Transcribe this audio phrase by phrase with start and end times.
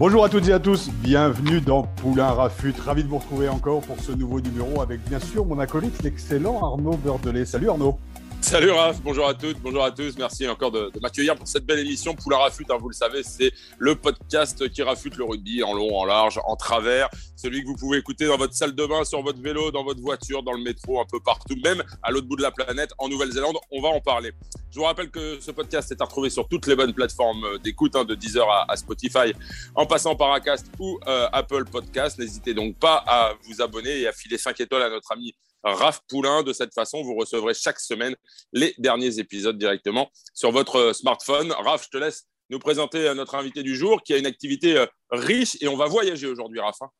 [0.00, 2.72] Bonjour à toutes et à tous, bienvenue dans Poulain Rafut.
[2.86, 6.58] Ravi de vous retrouver encore pour ce nouveau numéro avec bien sûr mon acolyte, l'excellent
[6.64, 7.44] Arnaud Beurdelet.
[7.44, 7.98] Salut Arnaud.
[8.42, 10.16] Salut Raph, bonjour à toutes, bonjour à tous.
[10.18, 12.14] Merci encore de, m'accueillir pour cette belle émission.
[12.14, 15.96] Poula Rafut, hein, vous le savez, c'est le podcast qui rafute le rugby en long,
[15.96, 17.08] en large, en travers.
[17.36, 20.00] Celui que vous pouvez écouter dans votre salle de bain, sur votre vélo, dans votre
[20.00, 23.08] voiture, dans le métro, un peu partout, même à l'autre bout de la planète, en
[23.08, 23.56] Nouvelle-Zélande.
[23.70, 24.32] On va en parler.
[24.72, 27.94] Je vous rappelle que ce podcast est à retrouver sur toutes les bonnes plateformes d'écoute,
[27.94, 29.32] hein, de Deezer à, Spotify,
[29.74, 32.18] en passant par Acast ou euh, Apple Podcast.
[32.18, 36.00] N'hésitez donc pas à vous abonner et à filer 5 étoiles à notre ami Raph
[36.08, 36.42] Poulain.
[36.42, 38.14] De cette façon, vous recevrez chaque semaine
[38.52, 41.52] les derniers épisodes directement sur votre euh, smartphone.
[41.52, 44.76] Raph, je te laisse nous présenter euh, notre invité du jour qui a une activité
[44.76, 46.82] euh, riche et on va voyager aujourd'hui, Raph.
[46.82, 46.90] Hein.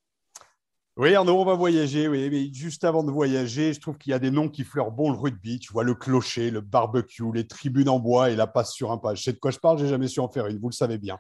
[0.97, 2.09] Oui, Arnaud, on va voyager.
[2.09, 4.91] Oui, mais juste avant de voyager, je trouve qu'il y a des noms qui fleurent
[4.91, 5.59] bon le rugby.
[5.59, 8.99] Tu vois, le clocher, le barbecue, les tribunes en bois et la passe sur un
[8.99, 9.19] page.
[9.19, 10.99] Je sais de quoi je parle, j'ai jamais su en faire une, vous le savez
[10.99, 11.19] bien.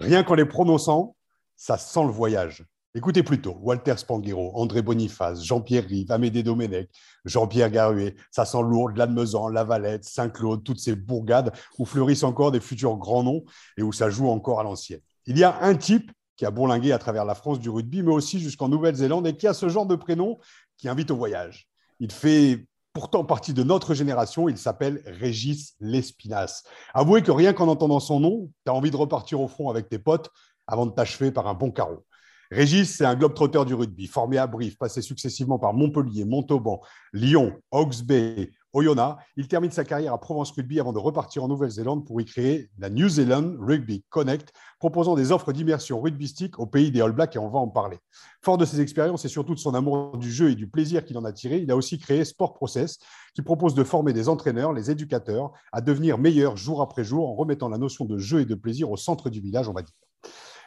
[0.00, 1.14] Rien qu'en les prononçant,
[1.54, 2.64] ça sent le voyage.
[2.92, 6.90] Écoutez plutôt Walter Spanghero, André Boniface, Jean-Pierre Rive, Amédée Domenech,
[7.24, 12.50] Jean-Pierre Garuet, ça sent lourd, Lannemezan, La Valette, Saint-Claude, toutes ces bourgades où fleurissent encore
[12.50, 13.44] des futurs grands noms
[13.76, 14.98] et où ça joue encore à l'ancienne.
[15.26, 18.10] Il y a un type qui a bourlingué à travers la France du rugby, mais
[18.10, 20.40] aussi jusqu'en Nouvelle-Zélande et qui a ce genre de prénom
[20.76, 21.68] qui invite au voyage.
[22.00, 26.64] Il fait pourtant partie de notre génération, il s'appelle Régis Lespinasse.
[26.92, 29.88] Avouez que rien qu'en entendant son nom, tu as envie de repartir au front avec
[29.88, 30.28] tes potes
[30.66, 32.04] avant de t'achever par un bon carreau.
[32.52, 36.80] Régis, c'est un globe-trotteur du rugby, formé à Brive, passé successivement par Montpellier, Montauban,
[37.12, 39.22] Lyon, Hawke's Bay, Oyonnax.
[39.36, 42.68] Il termine sa carrière à Provence Rugby avant de repartir en Nouvelle-Zélande pour y créer
[42.76, 47.36] la New Zealand Rugby Connect, proposant des offres d'immersion rugbystique au pays des All Blacks
[47.36, 47.98] et on va en parler.
[48.42, 51.18] Fort de ses expériences et surtout de son amour du jeu et du plaisir qu'il
[51.18, 52.98] en a tiré, il a aussi créé Sport Process,
[53.32, 57.36] qui propose de former des entraîneurs, les éducateurs, à devenir meilleurs jour après jour en
[57.36, 59.94] remettant la notion de jeu et de plaisir au centre du village, on va dire.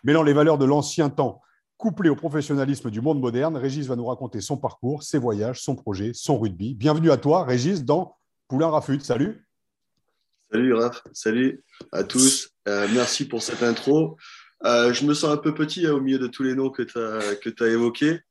[0.06, 1.42] Mêlant les valeurs de l'ancien temps
[1.84, 5.76] Couplé au professionnalisme du monde moderne, Régis va nous raconter son parcours, ses voyages, son
[5.76, 6.76] projet, son rugby.
[6.76, 8.16] Bienvenue à toi, Régis, dans
[8.48, 9.02] Poulain Rafut.
[9.02, 9.46] Salut.
[10.50, 11.62] Salut Raph, salut
[11.92, 12.52] à tous.
[12.70, 14.16] Euh, merci pour cette intro.
[14.64, 16.84] Euh, je me sens un peu petit hein, au milieu de tous les noms que
[16.84, 18.22] tu as, évoqués.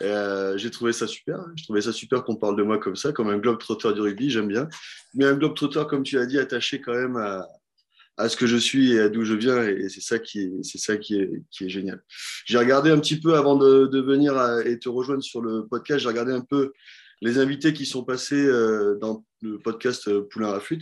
[0.00, 1.40] Euh, j'ai trouvé ça super.
[1.40, 1.52] Hein.
[1.56, 4.00] Je trouvais ça super qu'on parle de moi comme ça, comme un globe trotteur du
[4.00, 4.66] rugby, j'aime bien.
[5.12, 7.46] Mais un globe trotteur, comme tu l'as dit, attaché quand même à,
[8.16, 9.62] à ce que je suis et à d'où je viens.
[9.66, 12.02] Et c'est ça qui est, c'est ça qui est, qui est génial.
[12.46, 16.00] J'ai regardé un petit peu avant de, de venir et te rejoindre sur le podcast.
[16.00, 16.72] J'ai regardé un peu
[17.20, 20.80] les invités qui sont passés euh, dans le podcast euh, Poulain Rafut.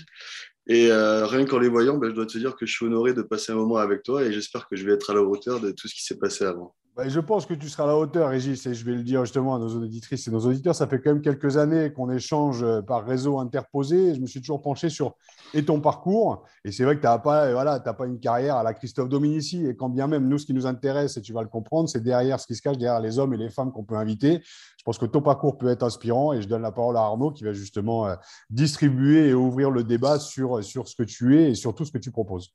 [0.69, 3.15] Et euh, rien qu'en les voyant, ben, je dois te dire que je suis honoré
[3.15, 5.61] de passer un moment avec toi et j'espère que je vais être à la hauteur
[5.61, 6.75] de tout ce qui s'est passé avant.
[6.95, 9.25] Bah, je pense que tu seras à la hauteur, Régis, et je vais le dire
[9.25, 10.75] justement à nos auditrices et nos auditeurs.
[10.75, 14.15] Ça fait quand même quelques années qu'on échange euh, par réseau interposé.
[14.15, 15.15] Je me suis toujours penché sur
[15.55, 16.45] et ton parcours?
[16.67, 19.67] Et c'est vrai que tu n'as pas, voilà, pas une carrière à la Christophe Dominici.
[19.67, 22.03] Et quand bien même, nous, ce qui nous intéresse, et tu vas le comprendre, c'est
[22.03, 24.43] derrière ce qui se cache derrière les hommes et les femmes qu'on peut inviter.
[24.43, 27.31] Je pense que ton parcours peut être inspirant et je donne la parole à Arnaud
[27.31, 28.17] qui va justement euh,
[28.51, 31.93] distribuer et ouvrir le débat sur, sur ce que tu es et sur tout ce
[31.93, 32.53] que tu proposes.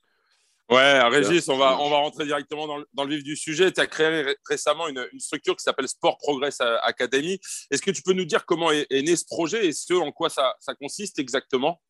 [0.70, 3.72] Ouais, Régis, on va, on va rentrer directement dans le, dans le vif du sujet.
[3.72, 7.40] Tu as créé récemment une, une structure qui s'appelle Sport Progress Academy.
[7.72, 10.30] Est-ce que tu peux nous dire comment est, né ce projet et ce en quoi
[10.30, 11.82] ça, ça consiste exactement?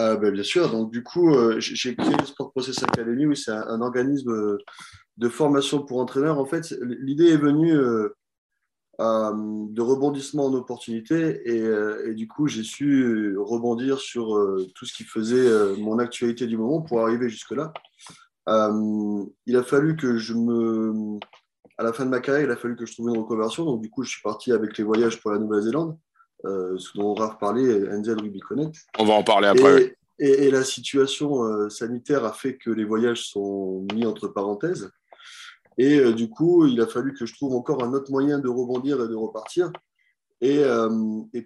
[0.00, 0.70] Euh, ben, Bien sûr.
[0.70, 3.24] Donc, du coup, euh, j'ai créé Sport Progress Academy.
[3.24, 4.58] Oui, c'est un, organisme
[5.18, 6.38] de formation pour entraîneurs.
[6.38, 8.16] En fait, l'idée est venue euh, euh,
[8.98, 14.86] de rebondissement en opportunité et, euh, et du coup j'ai su rebondir sur euh, tout
[14.86, 17.72] ce qui faisait mon actualité du moment pour arriver jusque là.
[18.48, 21.18] il a fallu que je me,
[21.76, 23.64] à la fin de ma carrière, il a fallu que je trouve une reconversion.
[23.64, 25.96] Donc du coup je suis parti avec les voyages pour la Nouvelle-Zélande,
[26.44, 28.84] ce dont on va reparler, Enzel Ruby Connect.
[28.98, 29.96] On va en parler après.
[30.18, 34.90] Et, et la situation sanitaire a fait que les voyages sont mis entre parenthèses.
[35.78, 38.48] Et euh, du coup, il a fallu que je trouve encore un autre moyen de
[38.48, 39.72] rebondir et de repartir.
[40.40, 40.88] Et, euh,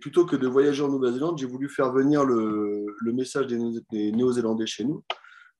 [0.01, 4.85] plutôt que de voyager en Nouvelle-Zélande, j'ai voulu faire venir le, message des, Néo-Zélandais chez
[4.85, 5.05] nous.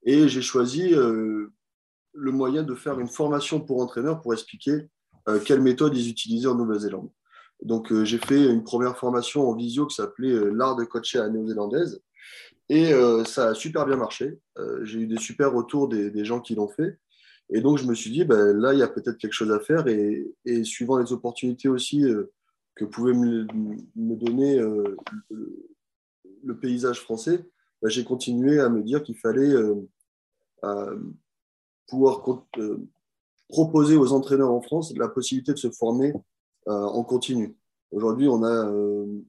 [0.05, 1.53] Et j'ai choisi euh,
[2.15, 4.89] le moyen de faire une formation pour entraîneurs pour expliquer
[5.45, 7.09] quelle méthode ils utilisaient en Nouvelle-Zélande.
[7.63, 12.03] Donc, j'ai fait une première formation en visio qui s'appelait l'art de coacher à néo-zélandaise.
[12.69, 12.93] Et
[13.25, 14.41] ça a super bien marché.
[14.83, 16.99] j'ai eu des super retours des gens qui l'ont fait.
[17.55, 19.61] Et donc, je me suis dit, ben, là, il y a peut-être quelque chose à
[19.61, 19.87] faire.
[19.87, 22.33] Et, suivant les opportunités aussi euh,
[22.75, 23.47] que pouvait me,
[23.95, 24.97] donner euh,
[26.43, 27.45] le, paysage français,
[27.83, 30.97] ben, j'ai continué à me dire qu'il fallait euh,
[31.89, 32.23] pouvoir
[33.49, 36.15] proposer aux entraîneurs en France la possibilité de se former
[36.67, 37.55] en continu.
[37.91, 38.73] Aujourd'hui, on a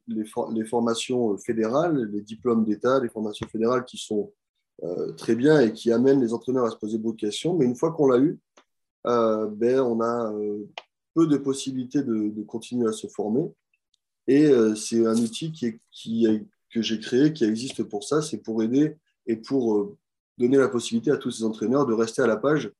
[0.07, 4.31] les, formations fédérales, les diplômes d'État, les formations fédérales qui sont
[5.17, 7.55] très bien et qui amène les entraîneurs à se poser beaucoup de questions.
[7.55, 8.39] Mais une fois qu'on l'a eu,
[9.05, 10.33] ben, on a
[11.13, 13.51] peu de possibilités de, continuer à se former.
[14.27, 15.79] Et c'est un outil qui
[16.73, 18.97] que j'ai créé, qui existe pour ça, c'est pour aider
[19.27, 19.95] et pour
[20.37, 22.71] donner la possibilité à tous ces entraîneurs de rester à la page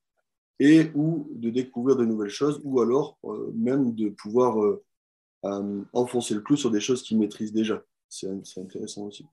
[0.59, 3.17] et ou de découvrir de nouvelles choses, ou alors
[3.53, 4.57] même de pouvoir
[5.93, 7.83] enfoncer le clou sur des choses qu'ils maîtrisent déjà.
[8.09, 9.25] C'est intéressant aussi.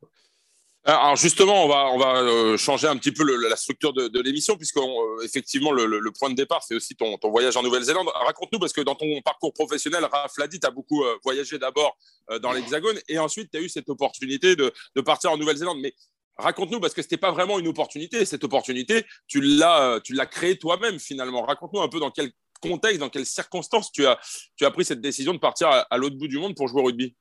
[0.85, 4.57] Alors justement, on va, on va euh, changer un petit peu la structure de, l'émission,
[4.57, 8.09] puisque euh, effectivement le, point de départ, c'est aussi ton, ton, voyage en Nouvelle-Zélande.
[8.15, 11.59] Raconte-nous, parce que dans ton parcours professionnel, Raph l'a dit, tu as beaucoup euh, voyagé
[11.59, 11.97] d'abord
[12.43, 15.81] dans l'Hexagone, et ensuite tu as eu cette opportunité de, de partir en Nouvelle-Zélande.
[15.81, 15.93] Mais
[16.39, 20.27] raconte-nous, parce que ce n'était pas vraiment une opportunité, cette opportunité, tu l'as, tu l'as
[20.27, 21.43] créée toi-même finalement.
[21.43, 22.33] Raconte-nous un peu dans quel
[22.63, 24.19] contexte, dans quelles circonstances tu as,
[24.57, 26.81] tu as pris cette décision de partir à, à l'autre bout du monde pour jouer
[26.81, 27.15] au rugby.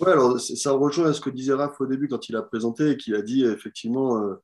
[0.00, 2.96] Ouais, alors ça rejoint ce que disait Raph au début quand il a présenté et
[2.96, 4.34] qu'il a dit effectivement, euh,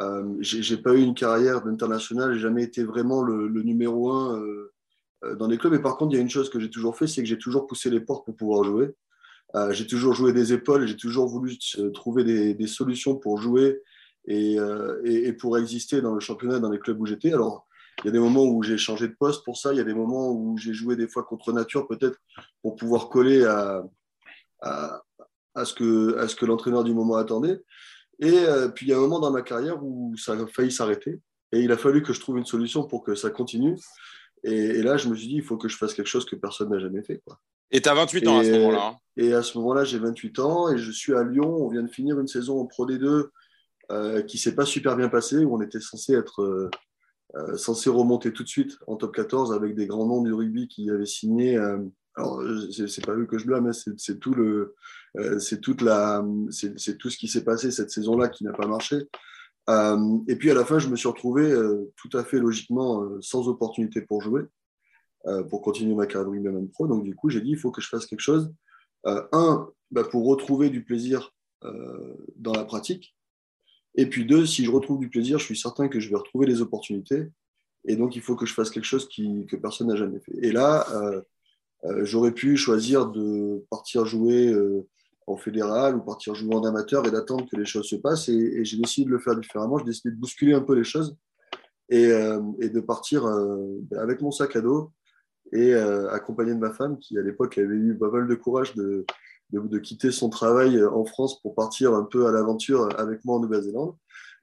[0.00, 4.72] euh, j'ai pas eu une carrière d'international, j'ai jamais été vraiment le, numéro un euh,
[5.24, 5.72] euh, dans les clubs.
[5.72, 7.38] Mais par contre, il y a une chose que j'ai toujours fait, c'est que j'ai
[7.38, 8.94] toujours poussé les portes pour pouvoir jouer.
[9.54, 11.56] Euh, j'ai toujours joué des épaules, j'ai toujours voulu
[11.94, 13.82] trouver des, des, solutions pour jouer
[14.26, 14.58] et,
[15.04, 17.32] et, et, pour exister dans le championnat, dans les clubs où j'étais.
[17.32, 17.66] Alors,
[18.04, 19.84] il y a des moments où j'ai changé de poste pour ça, il y a
[19.84, 22.18] des moments où j'ai joué des fois contre nature, peut-être
[22.62, 23.82] pour pouvoir coller à
[24.60, 25.02] à,
[25.64, 27.60] ce que, à ce que l'entraîneur du moment attendait.
[28.20, 30.72] Et euh, puis il y a un moment dans ma carrière où ça a failli
[30.72, 31.20] s'arrêter.
[31.52, 33.76] Et il a fallu que je trouve une solution pour que ça continue.
[34.44, 36.70] Et, là, je me suis dit, il faut que je fasse quelque chose que personne
[36.70, 37.20] n'a jamais fait.
[37.24, 37.40] Quoi.
[37.70, 38.96] Et tu as 28 ans à ce moment-là hein.
[39.16, 41.48] Et à ce moment-là, j'ai 28 ans et je suis à Lyon.
[41.48, 43.28] On vient de finir une saison en Pro D2
[43.90, 46.70] euh, qui s'est pas super bien passée, où on était censé être euh,
[47.36, 50.68] euh, censé remonter tout de suite en top 14 avec des grands noms du rugby
[50.68, 51.58] qui avaient signé
[52.18, 52.42] alors,
[52.72, 54.74] c'est pas eux que je blâme, hein, c'est tout le,
[55.16, 58.66] euh, c'est toute la, c'est tout ce qui s'est passé cette saison-là qui n'a pas
[58.66, 58.96] marché.
[59.70, 63.06] Euh, et puis à la fin, je me suis retrouvé euh, tout à fait logiquement
[63.20, 64.42] sans opportunité pour jouer,
[65.48, 66.88] pour continuer ma carrière de rugbyman pro.
[66.88, 68.52] Donc du coup, j'ai dit il faut que je fasse quelque chose.
[69.04, 71.32] un, bah, pour retrouver du plaisir
[72.34, 73.14] dans la pratique.
[73.94, 76.46] Et puis deux, si je retrouve du plaisir, je suis certain que je vais retrouver
[76.46, 77.28] des opportunités.
[77.84, 80.36] Et donc, il faut que je fasse quelque chose qui, que personne n'a jamais fait.
[80.42, 81.22] Et là, euh,
[82.02, 84.86] j'aurais pu choisir de partir jouer euh,
[85.26, 88.28] en fédéral ou partir jouer en amateur et d'attendre que les choses se passent.
[88.28, 89.78] Et, j'ai décidé de le faire différemment.
[89.78, 91.16] J'ai décidé de bousculer un peu les choses
[91.88, 94.92] et, euh, et de partir ben, avec mon sac à dos
[95.52, 99.06] et accompagné de ma femme qui, à l'époque, avait eu pas mal de courage de,
[99.50, 103.36] de, de, quitter son travail en France pour partir un peu à l'aventure avec moi
[103.36, 103.94] en Nouvelle-Zélande.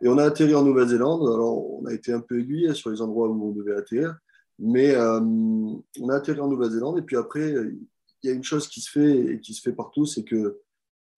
[0.01, 1.21] Et on a atterri en Nouvelle-Zélande.
[1.21, 4.15] Alors, on a été un peu aiguillé sur les endroits où on devait atterrir.
[4.59, 7.79] Mais euh, on a atterri en Nouvelle-Zélande et puis après, il
[8.23, 10.61] y a une chose qui se fait et qui se fait partout, c'est que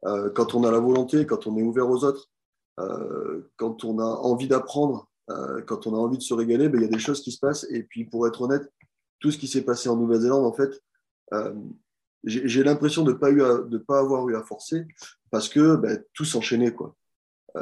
[0.06, 2.30] euh, quand on a la volonté, quand on est ouvert aux autres,
[2.80, 5.10] euh, quand on a envie d'apprendre,
[5.66, 7.40] quand on a envie de se régaler, ben, il y a des choses qui se
[7.40, 7.68] passent.
[7.70, 8.72] Et puis pour être honnête,
[9.20, 10.82] tout ce qui s'est passé en Nouvelle-Zélande, en fait,
[12.24, 13.30] j'ai l'impression de ne pas,
[13.86, 14.88] pas avoir eu à forcer
[15.30, 16.74] parce que ben, tout s'enchaînait.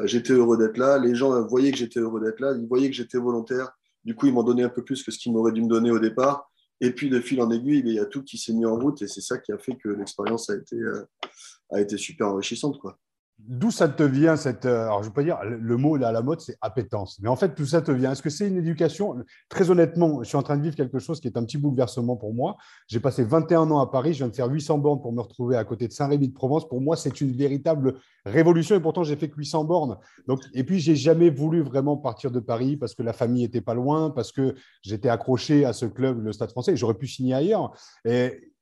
[0.03, 2.95] j'étais heureux d'être là, les gens voyaient que j'étais heureux d'être là, ils voyaient que
[2.95, 3.75] j'étais volontaire,
[4.05, 5.91] du coup, ils m'ont donné un peu plus que ce qu'ils m'auraient dû me donner
[5.91, 6.49] au départ.
[6.79, 9.01] Et puis, de fil en aiguille, il y a tout qui s'est mis en route
[9.01, 12.77] et c'est ça qui a fait que l'expérience a été, euh, super enrichissante.
[12.79, 12.99] Quoi.
[13.37, 14.65] D'où ça te vient cette.
[14.65, 17.19] Euh, alors, je ne pas dire, le mot là à la mode, c'est appétence.
[17.21, 18.13] Mais en fait, tout ça te vient?
[18.13, 19.17] Est-ce que c'est une éducation?
[19.49, 22.15] Très honnêtement, je suis en train de vivre quelque chose qui est un petit bouleversement
[22.15, 22.55] pour moi.
[22.87, 25.57] J'ai passé 21 ans à Paris, je viens de faire 800 bornes pour me retrouver
[25.57, 26.67] à côté de Saint-Rémy de Provence.
[26.67, 27.95] Pour moi, c'est une véritable
[28.25, 29.97] révolution et pourtant, j'ai fait que 800 bornes.
[30.27, 33.61] Donc, et puis, j'ai jamais voulu vraiment partir de Paris parce que la famille était
[33.61, 36.77] pas loin, parce que j'étais accroché à ce club, le Stade français.
[36.77, 37.75] J'aurais pu signer ailleurs.
[38.05, 38.54] Et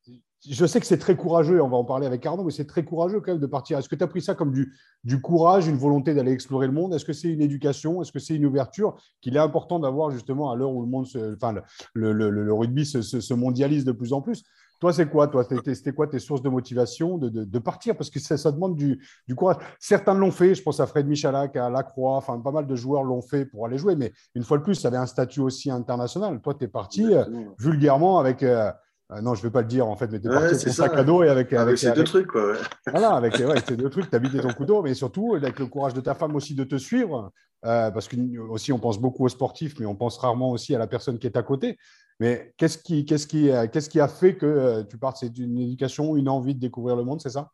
[0.50, 2.83] je sais que c'est très courageux, on va en parler avec Arnaud, mais c'est très
[2.83, 3.77] courageux quand même de partir.
[3.77, 4.73] Est-ce que tu as pris ça comme du,
[5.03, 6.93] du courage, une volonté d'aller explorer le monde?
[6.93, 8.01] Est-ce que c'est une éducation?
[8.01, 11.05] Est-ce que c'est une ouverture qu'il est important d'avoir justement à l'heure où le monde,
[11.05, 11.53] se, enfin,
[11.93, 14.43] le, le, le, rugby se, se, mondialise de plus en plus?
[14.79, 15.27] Toi, c'est quoi?
[15.27, 17.95] Toi, c'était quoi tes sources de motivation de, de, de partir?
[17.95, 19.55] Parce que ça, ça demande du, du, courage.
[19.79, 20.55] Certains l'ont fait.
[20.55, 22.17] Je pense à Fred Michalak, à Lacroix.
[22.17, 23.95] Enfin, pas mal de joueurs l'ont fait pour aller jouer.
[23.95, 26.41] Mais une fois de plus, ça avait un statut aussi international.
[26.41, 27.23] Toi, tu es parti euh,
[27.57, 28.43] vulgairement avec.
[28.43, 28.71] Euh,
[29.15, 30.63] ah non, je ne vais pas le dire en fait, mais tu es parti avec
[30.63, 31.53] ton sac à dos et avec.
[31.53, 32.55] avec, ces deux trucs, quoi.
[32.88, 35.93] Voilà, avec ces deux trucs, tu as vidé ton couteau, mais surtout avec le courage
[35.93, 37.32] de ta femme aussi de te suivre,
[37.65, 40.79] euh, parce que aussi on pense beaucoup aux sportifs, mais on pense rarement aussi à
[40.79, 41.77] la personne qui est à côté.
[42.20, 45.17] Mais qu'est-ce qui, qu'est-ce qui, euh, qu'est-ce qui a fait que euh, tu partes?
[45.20, 47.51] C'est une éducation, une envie de découvrir le monde, c'est ça?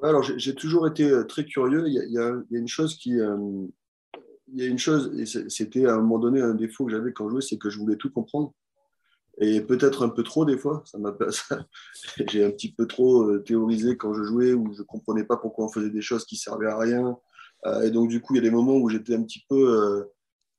[0.00, 1.88] Alors j'ai toujours été très curieux.
[1.88, 3.14] Il y a, il y a une chose qui.
[3.14, 7.12] il y a une chose, et c'était à un moment donné un défaut que j'avais
[7.12, 8.52] quand je jouais, c'est que je voulais tout comprendre
[9.40, 10.82] et peut-être un peu trop des fois.
[10.84, 11.16] Ça m'a
[12.28, 15.66] j'ai un petit peu trop euh, théorisé quand je jouais où je comprenais pas pourquoi
[15.66, 17.16] on faisait des choses qui servaient à rien.
[17.66, 19.56] Euh, et donc du coup, il y a des moments où j'étais un petit peu,
[19.56, 20.04] euh,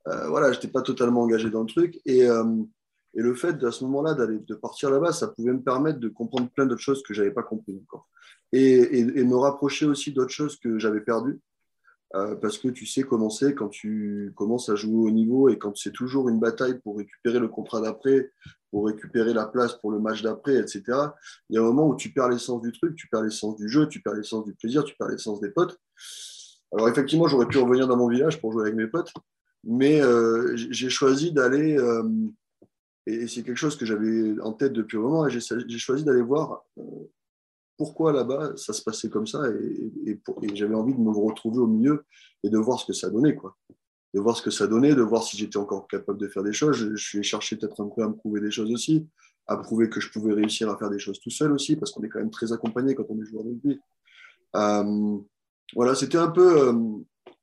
[0.08, 2.00] euh voilà, j'étais pas totalement engagé dans le truc.
[2.06, 2.22] Et,
[3.16, 6.10] Et le fait à ce moment-là d'aller de partir là-bas, ça pouvait me permettre de
[6.10, 8.08] comprendre plein d'autres choses que je n'avais pas compris encore.
[8.52, 11.40] Et, et, me rapprocher aussi d'autres choses que j'avais perdues.
[12.16, 15.60] Euh, parce que tu sais comment c'est quand tu commences à jouer au niveau et
[15.60, 18.32] quand c'est toujours une bataille pour récupérer le contrat d'après,
[18.72, 20.84] pour récupérer la place pour le match d'après, etc.
[21.50, 23.68] Il y a un moment où tu perds l'essence du truc, tu perds l'essence du
[23.68, 25.80] jeu, tu perds l'essence du plaisir, tu perds l'essence des potes.
[26.72, 29.12] Alors effectivement, j'aurais pu revenir dans mon village pour jouer avec mes potes,
[29.64, 32.04] mais euh, j'ai choisi d'aller, euh,
[33.08, 36.64] et c'est quelque chose que j'avais en tête depuis un moment, j'ai choisi d'aller voir
[36.78, 36.84] euh,
[37.78, 40.20] pourquoi là-bas ça se passait comme ça, et,
[40.54, 42.06] j'avais envie de me retrouver au milieu
[42.44, 43.58] et de voir ce que ça donnait, quoi.
[44.14, 46.54] De voir ce que ça donnait, de voir si j'étais encore capable de faire des
[46.54, 46.76] choses.
[46.76, 49.08] Je, suis cherché peut-être un peu à me prouver des choses aussi,
[49.46, 52.04] à prouver que je pouvais réussir à faire des choses tout seul aussi, parce qu'on
[52.04, 53.80] est quand même très accompagné quand on est joueur de rugby.
[55.76, 56.74] voilà, c'était un peu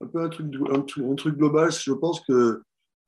[0.01, 1.71] un peu un truc, global.
[1.73, 2.63] Je pense que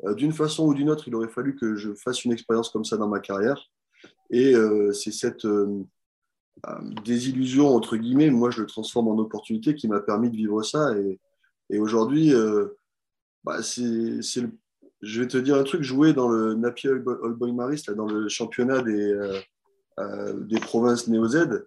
[0.05, 2.85] euh, d'une façon ou d'une autre, il aurait fallu que je fasse une expérience comme
[2.85, 3.63] ça dans ma carrière.
[4.31, 5.85] Et euh, c'est cette euh,
[7.05, 10.95] désillusion, entre guillemets, moi je le transforme en opportunité qui m'a permis de vivre ça.
[11.71, 12.33] Et aujourd'hui,
[13.49, 13.61] bah,
[15.01, 18.29] je vais te dire un truc, jouer dans le Napier All Boy Marist, dans le
[18.29, 19.41] championnat des,
[20.35, 21.67] des provinces Néo-Z,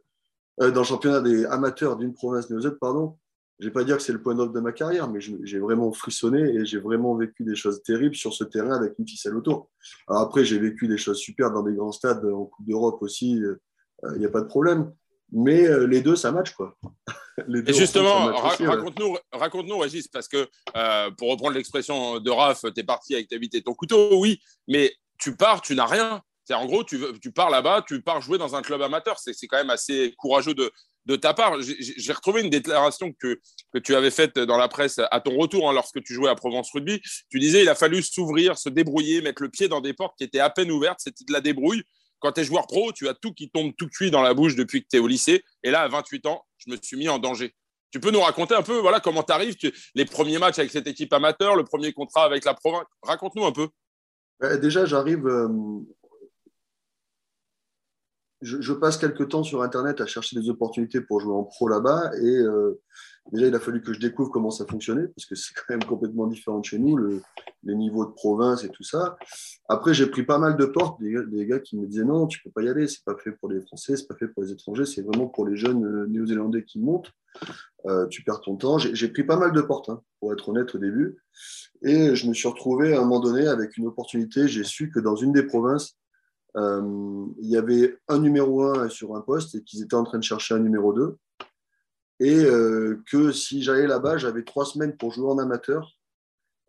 [0.59, 3.17] dans le championnat des amateurs d'une province Néo-Z, pardon,
[3.61, 5.91] je vais pas dire que c'est le point d'off de ma carrière, mais j'ai vraiment
[5.91, 9.69] frissonné et j'ai vraiment vécu des choses terribles sur ce terrain avec une ficelle autour.
[10.07, 13.33] Alors après, j'ai vécu des choses super dans des grands stades en Coupe d'Europe aussi,
[13.33, 14.91] il euh, n'y a pas de problème.
[15.31, 16.75] Mais euh, les deux, ça match, quoi.
[17.67, 22.83] Et justement, raconte-nous, raconte Régis, parce que euh, pour reprendre l'expression de Raph, tu es
[22.83, 26.21] parti avec ta bite et ton couteau, oui, mais tu pars, tu n'as rien.
[26.43, 29.19] C'est en gros, tu, tu pars là-bas, tu pars jouer dans un club amateur.
[29.19, 30.71] C'est quand même assez courageux de,
[31.05, 31.61] de ta part.
[31.61, 33.39] J'ai retrouvé une déclaration que,
[33.71, 36.35] que tu avais faite dans la presse à ton retour hein, lorsque tu jouais à
[36.35, 37.00] Provence Rugby.
[37.29, 40.23] Tu disais il a fallu s'ouvrir, se débrouiller, mettre le pied dans des portes qui
[40.23, 41.00] étaient à peine ouvertes.
[41.01, 41.83] C'était de la débrouille.
[42.21, 44.55] Quand tu es joueur pro, tu as tout qui tombe tout cuit dans la bouche
[44.55, 45.43] depuis que tu es au lycée.
[45.63, 47.53] Et là, à 28 ans, je me suis mis en danger.
[47.91, 49.55] Tu peux nous raconter un peu comment tu arrives,
[49.95, 52.85] les premiers matchs avec cette équipe amateur, le premier contrat avec la province?
[53.01, 53.67] Raconte-nous un peu.
[54.39, 55.49] Bah, déjà, j'arrive euh,
[58.41, 62.11] je, passe quelques temps sur Internet à chercher des opportunités pour jouer en pro là-bas.
[62.21, 62.81] Et euh,
[63.31, 65.83] déjà, il a fallu que je découvre comment ça fonctionnait, parce que c'est quand même
[65.83, 66.97] complètement différent de chez nous,
[67.63, 69.17] les niveaux de province et tout ça.
[69.69, 72.51] Après, j'ai pris pas mal de portes, des, gars qui me disaient non, tu peux
[72.51, 74.85] pas y aller, c'est pas fait pour les Français, c'est pas fait pour les étrangers,
[74.85, 77.11] c'est vraiment pour les jeunes euh, néo-zélandais qui montent.
[77.87, 78.77] Euh, tu perds ton temps.
[78.77, 81.17] J'ai pris pas mal de portes, hein, pour être honnête au début.
[81.81, 84.47] Et je me suis retrouvé à un moment donné avec une opportunité.
[84.47, 85.97] J'ai su que dans une des provinces,
[86.57, 90.19] euh, il y avait un numéro 1 sur un poste et qu'ils étaient en train
[90.19, 91.17] de chercher un numéro 2.
[92.21, 95.97] Et euh, que si j'allais là-bas, j'avais trois semaines pour jouer en amateur,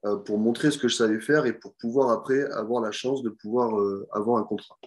[0.07, 3.23] euh, pour montrer ce que je savais faire et pour pouvoir après avoir la chance
[3.23, 3.79] de pouvoir
[4.13, 4.79] avoir un contrat.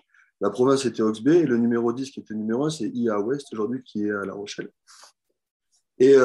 [0.41, 3.53] La province était Oxbay et le numéro 10 qui était numéro 1, c'est IA West
[3.53, 4.71] aujourd'hui qui est à La Rochelle.
[5.99, 6.17] Et,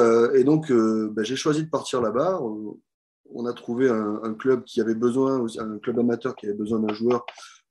[0.43, 2.41] donc, ben, j'ai choisi de partir là-bas.
[2.41, 6.93] On, a trouvé un, club qui avait besoin, un club amateur qui avait besoin d'un
[6.93, 7.25] joueur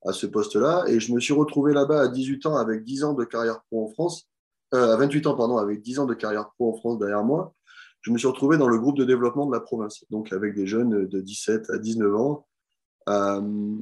[0.06, 0.84] à ce poste-là.
[0.86, 3.84] Et je me suis retrouvé là-bas à 18 ans avec 10 ans de carrière pro
[3.84, 4.29] en France,
[4.74, 7.54] euh, à 28 ans, pardon, avec 10 ans de carrière pro en France derrière moi.
[8.02, 10.66] Je me suis retrouvé dans le groupe de développement de la province, donc avec des
[10.66, 12.46] jeunes de 17 à 19 ans
[13.08, 13.76] euh,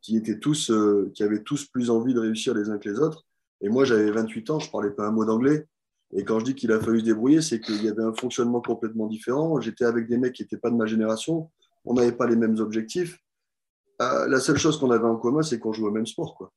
[0.00, 2.98] qui, étaient tous, euh, qui avaient tous plus envie de réussir les uns que les
[3.00, 3.24] autres.
[3.60, 5.66] Et moi, j'avais 28 ans, je ne parlais pas un mot d'anglais.
[6.12, 8.60] Et quand je dis qu'il a fallu se débrouiller, c'est qu'il y avait un fonctionnement
[8.60, 9.60] complètement différent.
[9.60, 11.50] J'étais avec des mecs qui n'étaient pas de ma génération.
[11.84, 13.18] On n'avait pas les mêmes objectifs.
[13.98, 16.36] La seule chose qu'on avait en commun, c'est qu'on jouait au même sport.
[16.36, 16.52] Quoi.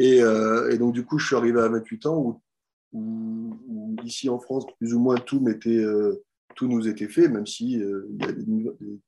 [0.00, 2.40] Euh, et, donc, du coup, je suis arrivé à 28 ans où,
[4.04, 6.24] ici en France, plus ou moins tout, euh,
[6.54, 8.44] tout nous était fait, même s'il il y a des,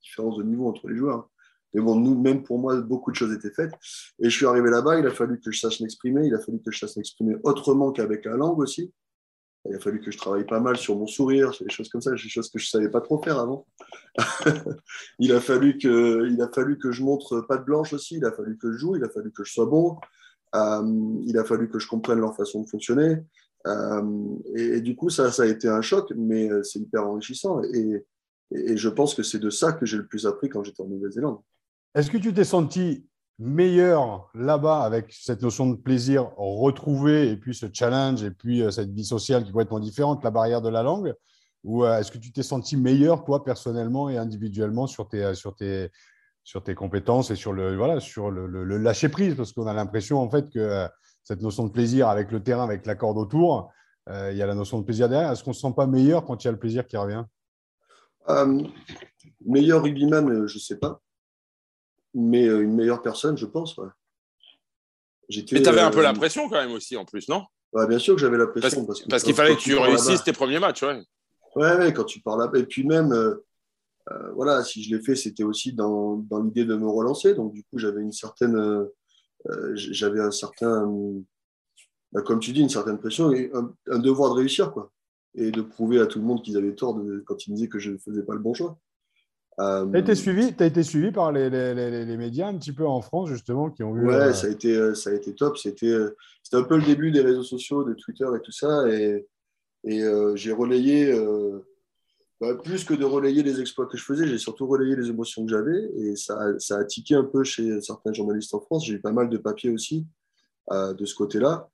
[0.01, 1.29] différences de niveau entre les joueurs.
[1.73, 3.73] Mais bon, nous, même pour moi, beaucoup de choses étaient faites.
[4.19, 6.59] Et je suis arrivé là-bas, il a fallu que je sache m'exprimer, il a fallu
[6.59, 8.91] que je sache m'exprimer autrement qu'avec la langue aussi.
[9.65, 12.01] Il a fallu que je travaille pas mal sur mon sourire, sur des choses comme
[12.01, 13.67] ça, des choses que je ne savais pas trop faire avant.
[15.19, 18.25] il, a fallu que, il a fallu que je montre pas de blanche aussi, il
[18.25, 19.97] a fallu que je joue, il a fallu que je sois bon,
[20.55, 23.17] euh, il a fallu que je comprenne leur façon de fonctionner.
[23.67, 27.61] Euh, et, du coup, ça, a été un choc, mais euh, c'est hyper enrichissant.
[27.63, 28.05] Et,
[28.51, 31.39] je pense que c'est de ça que j'ai le plus appris quand j'étais en Nouvelle-Zélande.
[31.93, 33.05] Est-ce que tu t'es senti
[33.37, 38.71] meilleur là-bas avec cette notion de plaisir retrouvé et puis ce challenge et puis euh,
[38.71, 41.13] cette vie sociale qui est complètement différente, la barrière de la langue?
[41.63, 45.93] Ou est-ce que tu t'es senti meilleur, toi, personnellement et individuellement, sur tes,
[46.73, 50.87] compétences et sur le, lâcher-prise Parce qu'on a l'impression, en fait, que
[51.29, 53.71] cette notion de plaisir avec le terrain, avec la corde autour,
[54.07, 55.31] il y a la notion de plaisir derrière.
[55.31, 57.23] Est-ce qu'on ne se sent pas meilleur quand il y a le plaisir qui revient?
[59.45, 60.99] Meilleur rugbyman, je ne sais pas
[62.13, 63.79] mais euh, une meilleure personne, je pense.
[65.29, 67.43] Mais tu avais un peu la pression quand même aussi, en plus, non?
[67.71, 68.85] Ouais, Bien sûr que j'avais la pression.
[68.85, 71.03] Parce, qu'il fallait que tu réussisses tes premiers matchs, ouais.
[71.55, 73.13] Ouais, ouais, quand tu parles là Et puis même,
[74.33, 77.35] voilà, si je l'ai fait, c'était aussi dans, dans l'idée de me relancer.
[77.35, 78.87] Donc, du coup, j'avais une certaine.
[79.73, 80.91] J'avais un certain.
[82.11, 83.51] Bah, comme tu dis, une certaine pression et
[83.87, 84.91] un, devoir de réussir, quoi.
[85.35, 87.79] Et de prouver à tout le monde qu'ils avaient tort quand ils me disaient que
[87.79, 88.79] je ne faisais pas le bon choix.
[89.59, 92.71] Euh, tu as été suivi, as été suivi par les, les, les, médias un petit
[92.71, 94.07] peu en France, justement, qui ont vu.
[94.07, 95.57] Ouais, euh, ça, a été, euh, ça a été top.
[95.57, 95.93] C'était
[96.53, 98.87] un peu le début des réseaux sociaux, de Twitter et tout ça.
[98.89, 99.27] Et,
[99.83, 100.03] et
[100.35, 101.13] j'ai relayé,
[102.41, 105.45] bah, plus que de relayer les exploits que je faisais, j'ai surtout relayé les émotions
[105.45, 105.89] que j'avais.
[105.97, 108.85] Et ça, a tiqué un peu chez certains journalistes en France.
[108.85, 110.05] J'ai eu pas mal de papiers aussi
[110.71, 111.69] de ce côté-là.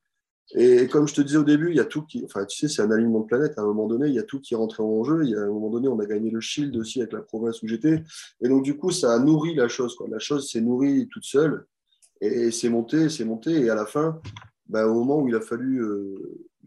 [0.54, 2.24] Et comme je te disais au début, il y a tout qui.
[2.24, 3.58] Enfin, tu sais, c'est un alignement de planète.
[3.58, 5.24] À un moment donné, il y a tout qui est rentré en jeu.
[5.24, 7.64] Il y a, un moment donné, on a gagné le Shield aussi avec la province
[7.64, 8.04] où j'étais.
[8.42, 9.96] Et donc, du coup, ça a nourri la chose.
[9.96, 10.08] Quoi.
[10.08, 11.66] La chose s'est nourrie toute seule.
[12.22, 13.52] Et c'est monté, c'est monté.
[13.52, 14.22] Et à la fin,
[14.68, 15.82] ben, au moment où il a fallu.
[15.82, 16.16] Euh,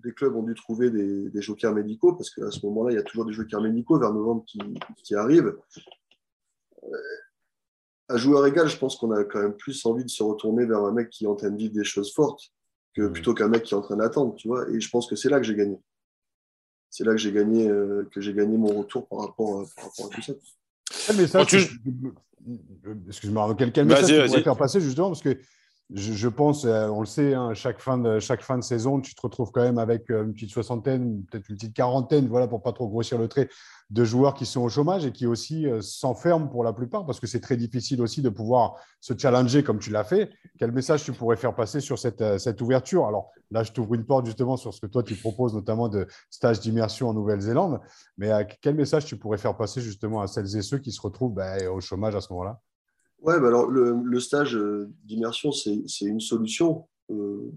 [0.02, 2.98] des clubs ont dû trouver des, des jokers médicaux, parce qu'à ce moment-là, il y
[2.98, 4.58] a toujours des jokers médicaux vers novembre qui,
[5.04, 5.56] qui arrivent.
[6.84, 6.96] Euh,
[8.08, 10.80] à joueur égal, je pense qu'on a quand même plus envie de se retourner vers
[10.80, 12.52] un mec qui est en train de vivre des choses fortes
[12.98, 13.12] Mm.
[13.12, 14.68] plutôt qu'un mec qui est en train d'attendre, tu vois.
[14.70, 15.78] Et je pense que c'est là que j'ai gagné.
[16.90, 20.06] C'est là que j'ai gagné, euh, que j'ai gagné mon retour par rapport, par rapport
[20.06, 20.32] à tout ça.
[21.06, 21.58] Quel message, tu...
[23.08, 25.38] excuse-moi, quel, quel message tu pourrais faire passer justement parce que
[25.94, 28.20] je, pense, euh, on le sait, hein, chaque, fin de,
[28.60, 32.28] saison, tu te retrouves quand même avec euh, une petite soixantaine, peut-être une petite quarantaine,
[32.28, 33.48] voilà, pour pas trop grossir le trait,
[33.88, 37.20] de joueurs qui sont au chômage et qui aussi euh, s'enferment pour la plupart parce
[37.20, 40.30] que c'est très difficile aussi de pouvoir se challenger comme tu l'as fait.
[40.58, 42.20] Quel message tu pourrais faire passer sur cette,
[42.60, 43.06] ouverture?
[43.06, 46.06] Alors là, je t'ouvre une porte justement sur ce que toi tu proposes, notamment de
[46.28, 47.80] stage d'immersion en Nouvelle-Zélande.
[48.18, 48.30] Mais
[48.60, 51.66] quel message tu pourrais faire passer justement à celles et ceux qui se retrouvent ben,
[51.68, 52.60] au chômage à ce moment-là?
[53.20, 57.50] Ouais, bah alors le, stage euh, d'immersion, c'est une solution euh,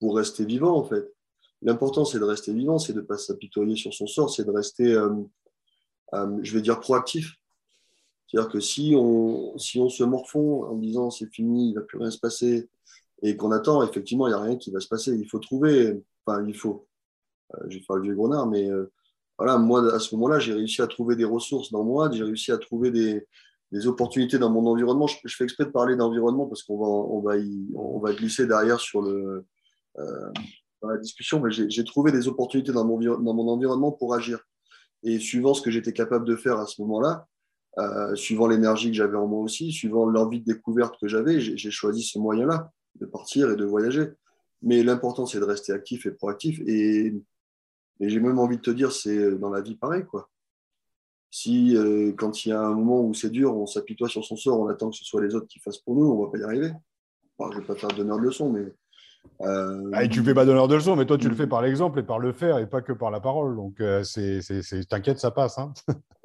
[0.00, 1.12] pour rester vivant, en fait.
[1.60, 4.50] L'important, c'est de rester vivant, c'est de ne pas s'apitoyer sur son sort, c'est de
[4.52, 5.10] rester, euh,
[6.40, 7.34] je vais dire, proactif.
[8.26, 11.84] C'est-à-dire que si on, si on se morfond en disant c'est fini, il ne va
[11.84, 12.68] plus rien se passer,
[13.22, 15.16] et qu'on attend, effectivement, il n'y a rien qui va se passer.
[15.16, 16.86] Il faut trouver, enfin, il faut,
[17.66, 18.70] je vais faire le vieux grenard, mais
[19.36, 22.52] voilà, moi, à ce moment-là, j'ai réussi à trouver des ressources dans moi, j'ai réussi
[22.52, 23.26] à trouver des,
[23.72, 25.06] des opportunités dans mon environnement.
[25.06, 27.34] Je, fais exprès de parler d'environnement parce qu'on va, on va,
[27.74, 29.44] on va glisser derrière sur le,
[29.98, 30.32] euh,
[30.80, 34.40] dans la discussion, mais j'ai trouvé des opportunités dans mon, dans mon environnement pour agir.
[35.02, 37.26] Et suivant ce que j'étais capable de faire à ce moment-là,
[37.78, 41.70] euh, suivant l'énergie que j'avais en moi aussi, suivant l'envie de découverte que j'avais, j'ai
[41.70, 44.08] choisi ce moyen-là, de partir et de voyager.
[44.62, 46.60] Mais l'important, c'est de rester actif et proactif.
[46.66, 47.14] Et,
[48.00, 50.28] et j'ai même envie de te dire, c'est dans la vie pareil, quoi.
[51.30, 54.36] Si, euh, quand il y a un moment où c'est dur, on s'apitoie sur son
[54.36, 56.32] sort, on attend que ce soit les autres qui fassent pour nous, on ne va
[56.32, 56.72] pas y arriver.
[57.38, 58.64] je ne vais pas faire donneur de leçons, mais.
[59.42, 59.90] Euh...
[59.92, 61.60] Ah, et tu ne fais pas donneur de leçons, mais toi, tu le fais par
[61.60, 63.56] l'exemple et par le faire et pas que par la parole.
[63.56, 64.40] Donc, euh, c'est,
[64.88, 65.58] t'inquiète, ça passe.
[65.58, 65.74] Hein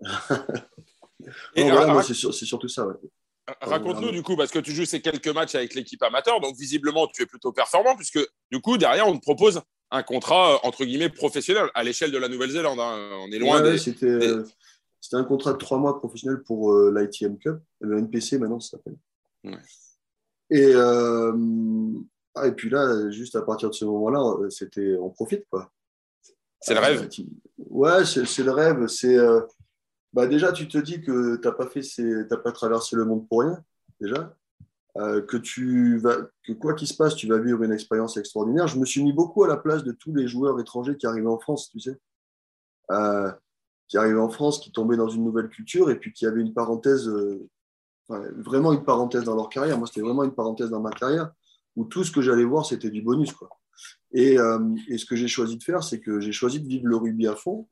[1.55, 1.69] et
[2.03, 2.13] c'est,
[2.45, 2.87] surtout ça.
[3.61, 7.07] Raconte-nous du coup, parce que tu joues ces quelques matchs avec l'équipe amateur, donc visiblement
[7.07, 9.61] tu es plutôt performant, puisque du coup derrière on te propose
[9.91, 12.79] un contrat entre guillemets professionnel à l'échelle de la Nouvelle-Zélande.
[12.79, 13.09] Hein.
[13.19, 14.17] On est loin des, c'était,
[15.03, 18.77] c'était un contrat de trois mois professionnel pour euh, l'ITM Cup, le NPC maintenant ça
[18.77, 18.95] s'appelle.
[20.49, 21.33] Et, euh,
[22.35, 25.69] ah, et puis là, juste à partir de ce moment-là, euh, c'était on profite quoi.
[26.61, 27.09] C'est le rêve.
[27.57, 28.87] ouais, c'est, le rêve.
[28.87, 29.17] C'est
[30.13, 31.81] bah déjà tu te dis que t'as pas fait,
[32.29, 33.61] t'as pas traversé le monde pour rien
[33.99, 34.33] déjà.
[34.95, 36.15] que tu vas,
[36.47, 38.69] que quoi qu'il se passe, tu vas vivre une expérience extraordinaire.
[38.69, 41.27] Je me suis mis beaucoup à la place de tous les joueurs étrangers qui arrivent
[41.27, 41.99] en France, tu sais
[43.87, 46.53] qui arrivaient en France, qui tombaient dans une nouvelle culture et puis qui avaient une
[46.53, 47.47] parenthèse, euh,
[48.09, 49.77] vraiment une parenthèse dans leur carrière.
[49.77, 51.31] Moi, c'était vraiment une parenthèse dans ma carrière
[51.75, 53.31] où tout ce que j'allais voir, c'était du bonus.
[53.33, 53.49] Quoi.
[54.13, 54.59] Et, euh,
[54.95, 57.35] ce que j'ai choisi de faire, c'est que j'ai choisi de vivre le rugby à
[57.35, 57.67] fond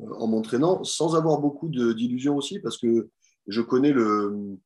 [0.00, 3.08] euh, en m'entraînant sans avoir beaucoup d'illusions aussi parce que
[3.46, 4.56] je connais le,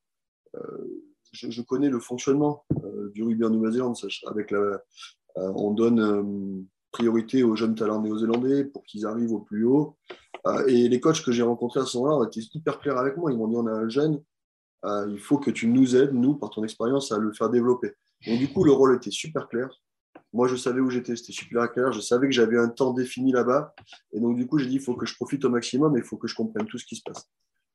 [1.32, 2.64] je, connais le fonctionnement
[3.12, 3.96] du rugby en Nouvelle-Zélande.
[4.26, 4.54] Avec
[5.36, 9.96] on donne priorité aux jeunes talents néo-zélandais pour qu'ils arrivent au plus haut.
[10.46, 13.16] Euh, et les coachs que j'ai rencontrés à ce moment-là ont été hyper clairs avec
[13.16, 13.30] moi.
[13.32, 14.22] Ils m'ont dit on a un jeune,
[14.84, 17.92] euh, il faut que tu nous aides, nous, par ton expérience, à le faire développer.
[18.26, 19.68] Donc, du coup, le rôle était super clair.
[20.32, 21.92] Moi, je savais où j'étais, c'était super clair.
[21.92, 23.74] Je savais que j'avais un temps défini là-bas.
[24.12, 26.04] Et donc, du coup, j'ai dit il faut que je profite au maximum et il
[26.04, 27.28] faut que je comprenne tout ce qui se passe.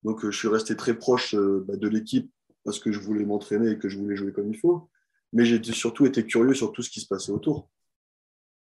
[0.03, 2.31] Donc, euh, je suis resté très proche bah, de l'équipe
[2.63, 4.89] parce que je voulais m'entraîner et que je voulais jouer comme il faut.
[5.33, 7.69] Mais j'ai surtout été curieux sur tout ce qui se passait autour.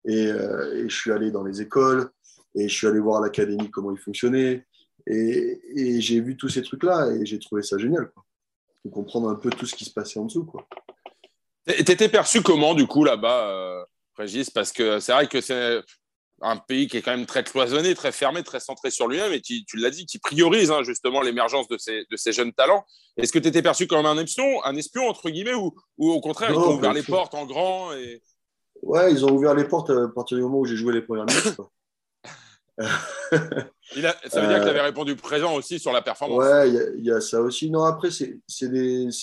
[0.09, 2.11] Euh, et, je suis allé dans les écoles
[2.55, 4.67] et je suis allé voir l'académie comment il fonctionnait.
[5.07, 8.11] Et, j'ai vu tous ces trucs-là et j'ai trouvé ça génial.
[8.11, 8.25] Quoi.
[8.85, 10.45] De comprendre un peu tout ce qui se passait en dessous.
[10.45, 10.67] Quoi.
[11.65, 13.85] T'étais perçu comment, du coup, là-bas, euh,
[14.17, 14.51] Régis?
[14.51, 15.81] Parce que c'est vrai que c'est
[16.43, 19.41] un pays qui est quand même très cloisonné, très fermé, très centré sur lui-même et
[19.41, 22.85] qui, tu l'as dit, qui priorise hein, justement l'émergence de ces, de ces jeunes talents.
[23.17, 26.21] Est-ce que tu étais perçu comme un espion, un espion entre guillemets, ou, ou au
[26.21, 28.21] contraire, ils ouvert les portes en grand et...
[28.83, 31.27] Ouais, ils ont ouvert les portes à partir du moment où j'ai joué les premières
[31.27, 31.57] minutes.
[33.97, 36.39] Il a, ça veut dire que tu avais répondu présent aussi sur la performance.
[36.39, 37.71] Ouais, il y, y, a ça aussi.
[37.71, 38.41] Non, après, c'est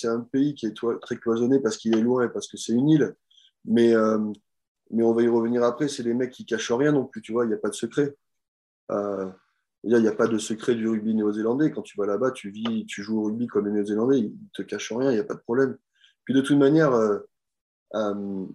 [0.04, 2.88] un pays qui est très cloisonné parce qu'il est loin et parce que c'est une
[2.88, 3.14] île.
[3.64, 4.18] Mais, euh,
[4.90, 5.88] mais on va y revenir après.
[5.88, 7.44] C'est les mecs qui cachent rien non plus, tu vois.
[7.44, 8.14] Il n'y a pas de secret.
[8.90, 9.28] Euh,
[9.82, 11.70] il n'y a pas de secret du rugby néo-zélandais.
[11.70, 14.18] Quand tu vas là-bas, tu vis, tu joues au rugby comme les néo-zélandais.
[14.18, 15.76] Ils ne te cachent rien, il n'y a pas de problème.
[16.24, 17.18] Puis de toute manière, euh,
[17.94, 18.46] euh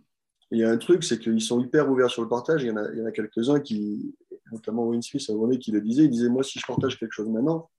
[0.51, 2.63] il y a un truc, c'est qu'ils sont hyper ouverts sur le partage.
[2.63, 4.15] Il y en a, quelques-uns qui,
[4.51, 7.29] notamment Wayne Smith, un qui le disait, il disait, moi, si je partage quelque chose
[7.29, 7.69] maintenant,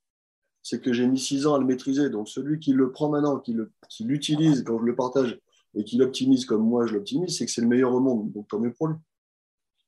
[0.69, 2.11] c'est que j'ai mis six ans à le maîtriser.
[2.11, 5.39] Donc celui qui le prend maintenant, qui l'utilise quand je le partage
[5.77, 8.33] et qui l'optimise comme moi je l'optimise, c'est que c'est le meilleur au monde.
[8.33, 8.97] Donc tant mieux pour lui.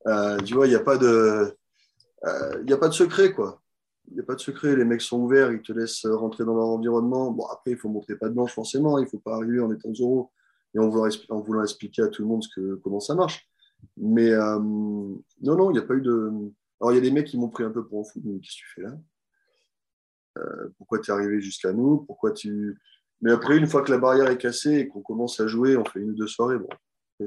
[0.06, 1.52] Euh, tu vois, il n'y a pas de,
[2.24, 3.60] euh, a pas de secret quoi.
[4.06, 4.76] Il n'y a pas de secret.
[4.76, 7.32] Les mecs sont ouverts, ils te laissent rentrer dans leur environnement.
[7.32, 9.00] Bon après, il faut montrer pas de blanche forcément.
[9.00, 10.30] Il ne faut pas arriver en étant zéro
[10.74, 12.44] et en voulant, expliquer à tout le monde
[12.83, 13.48] comment ça marche.
[13.96, 16.31] Mais euh, non, non, il n'y a pas eu de.
[16.81, 18.20] Alors, il y a des mecs qui m'ont pris un peu pour un fou.
[18.42, 18.96] Qu'est-ce que tu fais là?
[20.38, 21.98] Euh, Pourquoi tu es arrivé jusqu'à nous?
[21.98, 22.78] Pourquoi tu.
[23.20, 25.85] Mais après, une fois que la barrière est cassée et qu'on commence à jouer, on
[25.85, 26.59] fait une ou deux soirées.
[26.59, 26.68] Bon,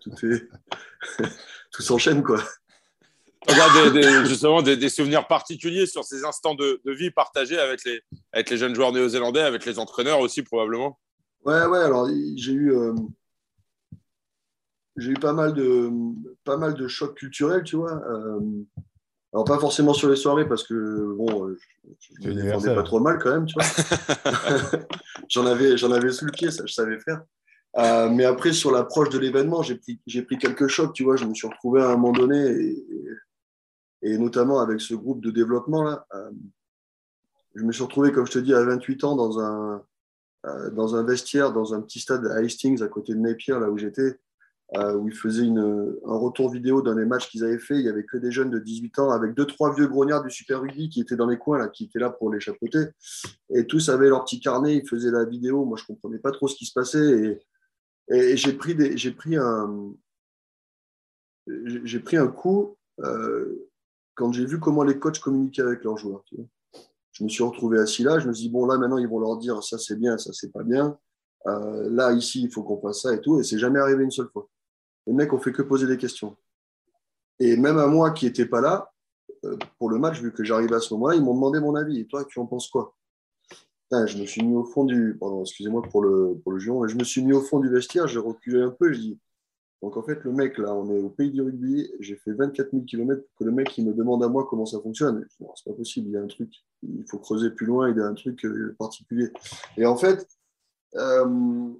[0.00, 2.40] tout, s'enchaîne, quoi.
[3.46, 8.00] Regarde des, justement des, souvenirs particuliers sur ces instants de, de, vie partagés avec les,
[8.32, 10.98] avec les jeunes joueurs néo-zélandais, avec les entraîneurs aussi, probablement.
[11.44, 12.94] Ouais, ouais, alors j'ai eu, euh,
[14.96, 15.90] j'ai eu pas mal, de,
[16.42, 18.02] pas mal de chocs culturels, tu vois.
[18.08, 18.40] Euh,
[19.32, 21.54] alors, pas forcément sur les soirées, parce que, bon,
[22.20, 23.64] je ne défendais pas trop mal quand même, tu vois.
[25.28, 27.22] j'en, avais, j'en avais sous le pied, ça, je savais faire.
[27.76, 31.16] Euh, mais après, sur l'approche de l'événement, j'ai pris, j'ai pris quelques chocs, tu vois.
[31.16, 32.86] Je me suis retrouvé à un moment donné, et,
[34.02, 36.06] et notamment avec ce groupe de développement, là.
[37.54, 39.78] je me suis retrouvé, comme je te dis, à 28 ans dans un euh,
[40.72, 43.78] dans un vestiaire, dans un petit stade à Hastings, à côté de Napier, là où
[43.78, 44.18] j'étais,
[44.76, 47.76] euh, où ils faisaient un retour vidéo dans les matchs qu'ils avaient fait.
[47.76, 50.30] Il n'y avait que des jeunes de 18 ans avec deux, trois vieux grognards du
[50.30, 52.86] Super Rugby qui étaient dans les coins, là, qui étaient là pour les chapeauter.
[53.50, 55.64] Et tous avaient leur petit carnet, ils faisaient la vidéo.
[55.64, 57.40] Moi, je ne comprenais pas trop ce qui se passait.
[58.10, 59.94] Et, j'ai pris, des, pris un,
[62.04, 63.68] pris un coup euh,
[64.14, 66.24] quand j'ai vu comment les coachs communiquaient avec leurs joueurs.
[67.14, 68.18] Je me suis retrouvé assis là.
[68.18, 70.32] Je me suis dit, bon, là, maintenant, ils vont leur dire ça, c'est bien, ça,
[70.32, 70.98] c'est pas bien.
[71.46, 73.40] Euh, là, ici, il faut qu'on fasse ça et tout.
[73.40, 74.48] Et c'est jamais arrivé une seule fois.
[75.06, 76.36] Les mecs ont fait que poser des questions.
[77.38, 78.90] Et même à moi qui n'étais pas là,
[79.44, 82.00] euh, pour le match, vu que j'arrivais à ce moment-là, ils m'ont demandé mon avis.
[82.00, 82.94] Et toi, tu en penses quoi?
[83.92, 85.16] Je me suis mis au fond du.
[85.20, 88.08] Pardon, excusez-moi pour le, pour le juron, je me suis mis au fond du vestiaire,
[88.08, 89.20] j'ai reculé un peu, je dis
[89.84, 92.70] donc en fait, le mec, là, on est au pays du rugby, j'ai fait 24
[92.70, 95.26] 000 km pour que le mec il me demande à moi comment ça fonctionne.
[95.28, 96.50] c'est pas possible, il y a un truc,
[96.98, 99.30] il faut creuser plus loin, il y a un truc euh, particulier.
[99.76, 100.28] Et en fait,
[100.96, 101.70] euh,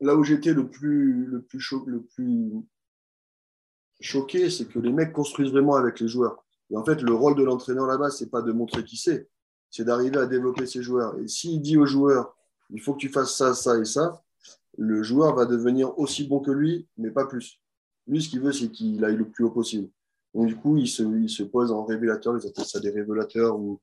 [0.00, 2.52] là où j'étais le plus, le, plus
[4.00, 6.44] choqué, c'est que les mecs construisent vraiment avec les joueurs.
[6.70, 9.28] Et en fait, le rôle de l'entraîneur là-bas, c'est pas de montrer qui c'est,
[9.70, 11.18] c'est d'arriver à développer ses joueurs.
[11.18, 12.36] Et s'il dit aux joueurs,
[12.70, 14.22] il faut que tu fasses ça, ça et ça,
[14.76, 17.60] le joueur va devenir aussi bon que lui, mais pas plus.
[18.06, 19.88] Lui, ce qu'il veut, c'est qu'il aille le plus haut possible.
[20.34, 23.58] Donc, du coup, il se, il se pose en révélateur, ils appellent ça des révélateurs,
[23.58, 23.80] où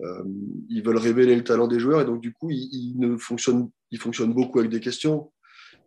[0.00, 0.24] euh,
[0.68, 2.00] ils veulent révéler le talent des joueurs.
[2.00, 5.30] Et donc, du coup, il, ne fonctionne, il fonctionne beaucoup avec des questions.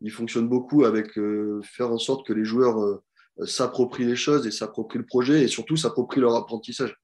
[0.02, 3.04] Il fonctionne beaucoup avec euh, faire en sorte que les joueurs euh,
[3.46, 6.96] s'approprient les choses et s'approprient le projet et surtout s'approprient leur apprentissage.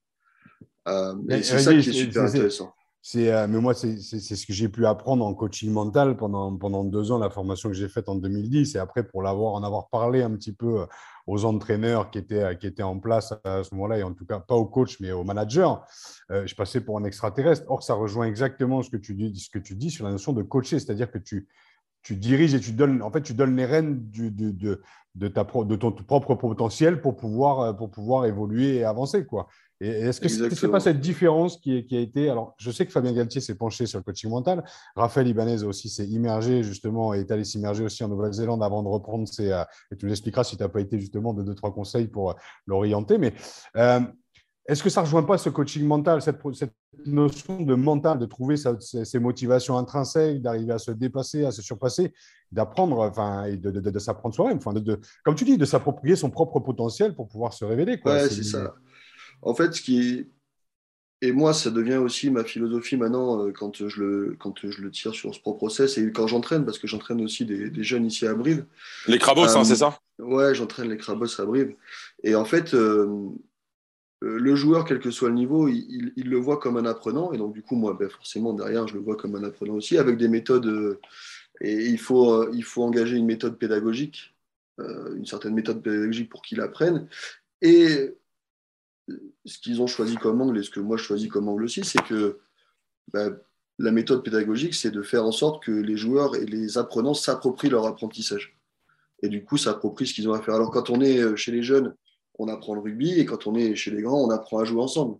[1.30, 2.74] et c'est ça qui est super intéressant.
[3.16, 7.12] Euh, mais moi, c'est ce que j'ai pu apprendre en coaching mental pendant, pendant deux
[7.12, 8.76] ans, la formation que j'ai faite en 2010.
[8.76, 10.86] Et après, pour l'avoir, en avoir parlé un petit peu
[11.28, 14.26] aux entraîneurs qui étaient, euh, qui étaient en place à ce moment-là, et en tout
[14.26, 15.74] cas pas aux coachs, mais aux managers,
[16.30, 17.66] je passais pour un extraterrestre.
[17.68, 20.34] Or, ça rejoint exactement ce que tu dis, ce que tu dis sur la notion
[20.34, 21.48] de coacher, c'est-à-dire que tu,
[22.04, 24.30] tu diriges et tu donnes, en fait, tu donnes les rênes de,
[25.14, 29.26] de, ta, de ton propre potentiel pour pouvoir, pour pouvoir évoluer et avancer.
[29.26, 29.48] Quoi.
[29.82, 32.30] Est-ce que ce n'est pas cette différence qui, a été.
[32.30, 34.63] Alors, je sais que Fabien Galtier s'est penché sur le coaching mental.
[34.96, 38.88] Raphaël Ibanez aussi s'est immergé, justement, et est allé s'immerger aussi en Nouvelle-Zélande avant de
[38.88, 39.52] reprendre ses.
[39.52, 42.08] Euh, et tu nous expliqueras si tu n'as pas été, justement, de deux, trois conseils
[42.08, 42.34] pour euh,
[42.67, 43.17] l'orienter.
[43.17, 43.34] Mais
[43.76, 44.02] euh,
[44.67, 46.38] est-ce que ça ne rejoint pas ce coaching mental, cette,
[47.08, 52.13] notion de mental, de trouver ses, motivations intrinsèques, d'arriver à se dépasser, à se surpasser,
[52.52, 54.74] d'apprendre, enfin, et de, s'apprendre soi-même, enfin,
[55.24, 58.00] comme tu dis, de s'approprier son propre potentiel pour pouvoir se révéler.
[58.00, 58.30] Quoi.
[58.30, 58.76] c'est ça.
[59.42, 60.28] En fait, ce qui est,
[61.24, 64.90] et moi, ça devient aussi ma philosophie maintenant euh, quand, je le, quand je le
[64.90, 68.26] tire sur ce propre process et quand j'entraîne, parce que j'entraîne aussi des, jeunes ici
[68.26, 68.66] à Brive.
[69.08, 70.00] Les crabos, hein, c'est ça?
[70.18, 71.76] Ouais, j'entraîne les crabos à Brive.
[72.24, 76.86] Et en fait, le joueur, quel que soit le niveau, il, le voit comme un
[76.86, 77.34] apprenant.
[77.34, 80.00] Et donc, du coup, moi, ben, forcément, derrière, je le vois comme un apprenant aussi,
[80.00, 81.00] avec des méthodes.
[81.62, 84.36] et il faut, il faut engager une méthode pédagogique,
[84.80, 87.08] une certaine méthode pédagogique pour qu'il apprenne.
[87.62, 88.16] Et
[89.46, 91.84] ce qu'ils ont choisi comme angle et ce que moi je choisis comme angle aussi,
[91.84, 92.40] c'est que
[93.12, 93.30] bah,
[93.80, 97.70] la méthode pédagogique, c'est de faire en sorte que les joueurs et les apprenants s'approprient
[97.70, 98.58] leur apprentissage.
[99.24, 100.56] Et du coup, s'approprient ce qu'ils ont à faire.
[100.56, 101.96] Alors, quand on est euh, chez les jeunes,
[102.40, 104.82] on apprend le rugby, et quand on est chez les grands, on apprend à jouer
[104.82, 105.18] ensemble.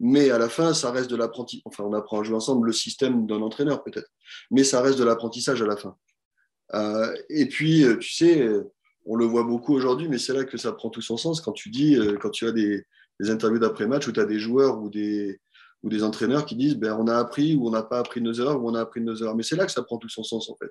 [0.00, 1.62] Mais à la fin, ça reste de l'apprentissage.
[1.66, 4.10] Enfin, on apprend à jouer ensemble le système d'un entraîneur, peut-être.
[4.50, 5.96] Mais ça reste de l'apprentissage à la fin.
[6.74, 8.48] Euh, et puis, euh, tu sais,
[9.04, 11.52] on le voit beaucoup aujourd'hui, mais c'est là que ça prend tout son sens quand
[11.52, 12.84] tu dis, euh, quand tu as des,
[13.24, 15.40] interviews d'après-match où tu as des joueurs ou des,
[15.84, 18.40] ou des entraîneurs qui disent ben, on a appris ou on n'a pas appris nos
[18.40, 19.36] heures ou on a appris nos heures.
[19.36, 20.70] Mais c'est là que ça prend tout son sens en fait.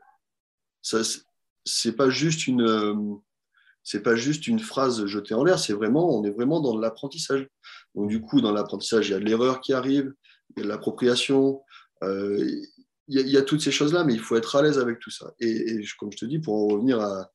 [1.64, 2.94] C'est pas juste une euh,
[3.84, 7.48] c'est pas juste une phrase jetée en l'air, c'est vraiment on est vraiment dans l'apprentissage.
[7.96, 10.14] Donc du coup dans l'apprentissage il y a de l'erreur qui arrive,
[10.50, 11.62] il y a de l'appropriation,
[12.04, 12.62] euh,
[13.12, 15.12] il y, a toutes ces choses là, mais il faut être à l'aise avec tout
[15.12, 15.34] ça.
[15.40, 17.30] Et, comme je te dis pour en revenir à,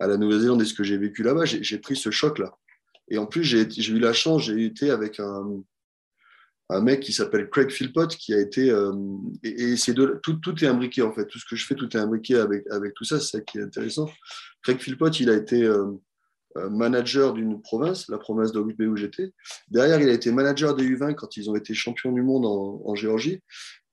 [0.00, 2.54] la Nouvelle-Zélande et ce que j'ai vécu là-bas, j'ai pris ce choc-là.
[3.08, 5.62] Et en plus, j'ai eu la chance, j'ai été avec un,
[6.82, 8.70] mec qui s'appelle Craig Philpott, qui a été.
[8.70, 8.92] Euh,
[9.42, 11.26] et, c'est tout, tout, est imbriqué, en fait.
[11.26, 13.20] Tout ce que je fais, tout est imbriqué avec, avec tout ça.
[13.20, 14.08] C'est ça qui est intéressant.
[14.62, 15.92] Craig Philpott, il a été euh,
[16.56, 19.32] euh, manager d'une province, la province de où j'étais.
[19.68, 22.94] Derrière, il a été manager des U20 quand ils ont été champions du monde en
[22.94, 23.42] Géorgie.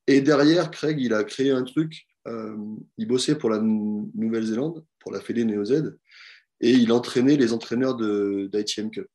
[0.09, 2.55] Et derrière, Craig, il a créé un truc euh,
[2.97, 5.97] il bossait pour la Nouvelle-Zélande, pour la Fédé Néo-Z,
[6.61, 9.07] et il entraînait les entraîneurs d'ITM Cup.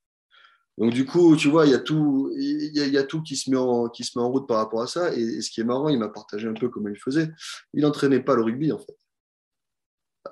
[0.78, 3.56] Donc du coup, tu vois, il y a tout, y, a, tout qui se met
[3.56, 5.14] en qui se met en route par rapport à ça.
[5.14, 7.30] Et, ce qui est marrant, il m'a partagé un peu comment il faisait.
[7.74, 8.96] Il n'entraînait pas le rugby en fait.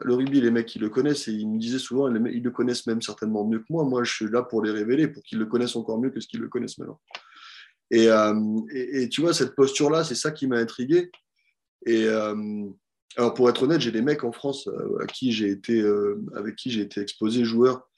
[0.00, 2.86] Le rugby, les mecs, ils le connaissent et ils me disaient souvent, ils le connaissent
[2.86, 3.84] même certainement mieux que moi.
[3.84, 6.26] Moi, je suis là pour les révéler, pour qu'ils le connaissent encore mieux que ce
[6.26, 6.98] qu'ils le connaissent maintenant.
[7.92, 8.34] Et, euh,
[8.72, 11.10] et tu vois, cette posture-là, c'est ça qui m'a intrigué.
[11.86, 12.64] Et euh,
[13.16, 16.24] alors pour être honnête, j'ai des mecs en France euh, à qui j'ai été, euh,
[16.34, 17.88] avec qui j'ai été exposé joueurs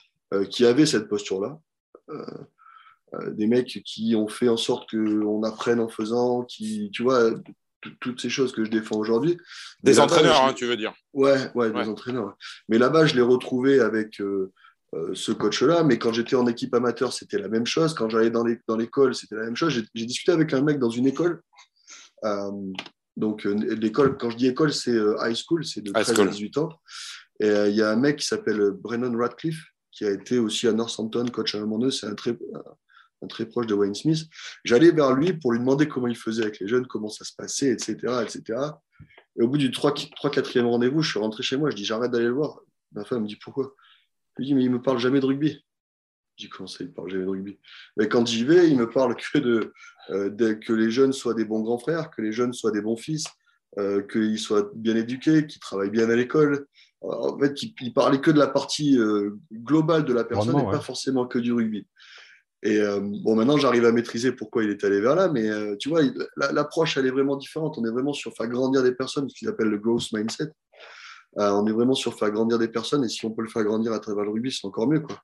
[0.50, 1.60] qui avaient cette posture-là.
[3.28, 7.30] des mecs qui ont fait en sorte qu'on apprenne en faisant, qui, tu vois,
[8.00, 9.36] toutes ces choses que je défends aujourd'hui.
[9.84, 12.36] Des entraîneurs, hein, tu veux dire Ouais, ouais, des entraîneurs.
[12.68, 14.20] Mais là-bas, je l'ai retrouvé avec
[15.14, 15.82] ce coach-là.
[15.82, 17.94] Mais quand j'étais en équipe amateur, c'était la même chose.
[17.94, 18.44] Quand j'allais dans
[18.76, 19.84] l'école, c'était la même chose.
[19.94, 21.42] J'ai discuté avec un mec dans une école.
[23.16, 26.26] Donc, euh, l'école, quand je dis école, c'est euh, high school, c'est de 13 à
[26.26, 26.68] 18 ans.
[27.40, 30.66] Et euh, il y a un mec qui s'appelle Brennan Radcliffe, qui a été aussi
[30.66, 32.36] à Northampton, coach à un c'est un très,
[33.22, 34.26] un très proche de Wayne Smith.
[34.64, 37.32] J'allais vers lui pour lui demander comment il faisait avec les jeunes, comment ça se
[37.36, 37.96] passait, etc.
[38.22, 38.58] etc.
[39.38, 42.26] Et au bout du 3-4e rendez-vous, je suis rentré chez moi, je dis j'arrête d'aller
[42.26, 42.60] le voir.
[42.92, 43.74] Ma femme me dit pourquoi?
[44.36, 45.64] Je lui dis mais il me parle jamais de rugby.
[46.36, 47.58] Je dis comment ça, il parle jamais de rugby?
[47.96, 49.70] Mais quand j'y vais, il me parle que
[50.10, 52.80] euh, de, que les jeunes soient des bons grands frères, que les jeunes soient des
[52.80, 53.24] bons fils,
[53.78, 56.66] euh, qu'ils soient bien éduqués, qu'ils travaillent bien à l'école.
[57.02, 60.80] En fait, il, parlait que de la partie euh, globale de la personne et pas
[60.80, 61.86] forcément que du rugby.
[62.62, 66.00] Et bon, maintenant, j'arrive à maîtriser pourquoi il est allé vers là, mais tu vois,
[66.38, 67.76] l'approche, elle est vraiment différente.
[67.76, 70.50] On est vraiment sur faire grandir des personnes, ce qu'ils appellent le growth mindset.
[71.36, 73.92] On est vraiment sur faire grandir des personnes, et si on peut le faire grandir
[73.92, 75.00] à travers le rugby, c'est encore mieux.
[75.00, 75.16] Quoi.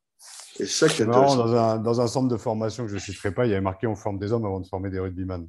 [0.59, 2.97] Et c'est ça qui est marrant, dans un, dans un, centre de formation que je
[2.97, 4.99] ne citerai pas, il y avait marqué on forme des hommes avant de former des
[4.99, 5.49] rugbyman.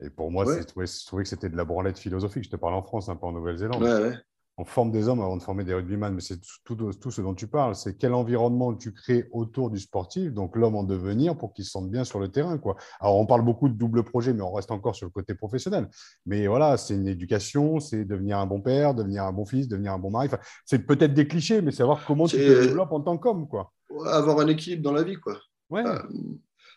[0.00, 2.44] Et pour moi, je, trouvais, que c'était de la branlette philosophique.
[2.44, 3.82] Je te parle en France, un hein, pas en Nouvelle-Zélande.
[3.82, 4.14] Ouais,
[4.58, 7.34] on forme des hommes avant de former des rugbyman, mais c'est tout, tout, ce dont
[7.34, 7.74] tu parles.
[7.74, 11.70] C'est quel environnement tu crées autour du sportif, donc l'homme en devenir, pour qu'il se
[11.70, 12.58] sente bien sur le terrain.
[12.58, 12.76] Quoi.
[13.00, 15.88] Alors, on parle beaucoup de double projet, mais on reste encore sur le côté professionnel.
[16.26, 19.94] Mais voilà, c'est une éducation, c'est devenir un bon père, devenir un bon fils, devenir
[19.94, 20.28] un bon mari.
[20.66, 23.48] c'est peut-être des clichés, mais savoir comment tu te développes en tant qu'homme.
[23.48, 23.72] quoi.
[24.06, 25.16] Avoir un équilibre dans la vie.
[25.16, 25.38] quoi.
[25.70, 25.84] Ouais.
[25.86, 25.98] Euh,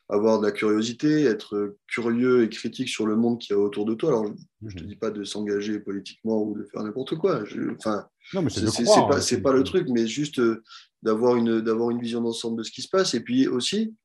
[0.07, 3.95] avoir de la curiosité, être curieux et critique sur le monde qui est autour de
[3.95, 4.09] toi.
[4.09, 4.25] Alors,
[4.61, 4.89] je ne te mhm.
[4.89, 7.43] dis pas de s'engager politiquement ou de faire n'importe quoi.
[7.75, 8.07] enfin,
[8.49, 10.63] c'est pas, hein, pas le truc, mais juste euh,
[11.01, 13.15] d'avoir une, une vision d'ensemble de ce qui se passe.
[13.15, 13.95] Et puis aussi,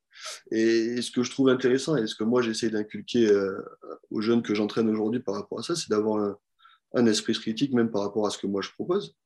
[0.51, 3.59] et, ce que je trouve intéressant et ce que moi j'essaie d'inculquer euh,
[4.11, 6.37] aux jeunes que j'entraîne aujourd'hui par rapport à ça, c'est d'avoir
[6.95, 9.17] un, esprit critique même par rapport à ce que moi je propose.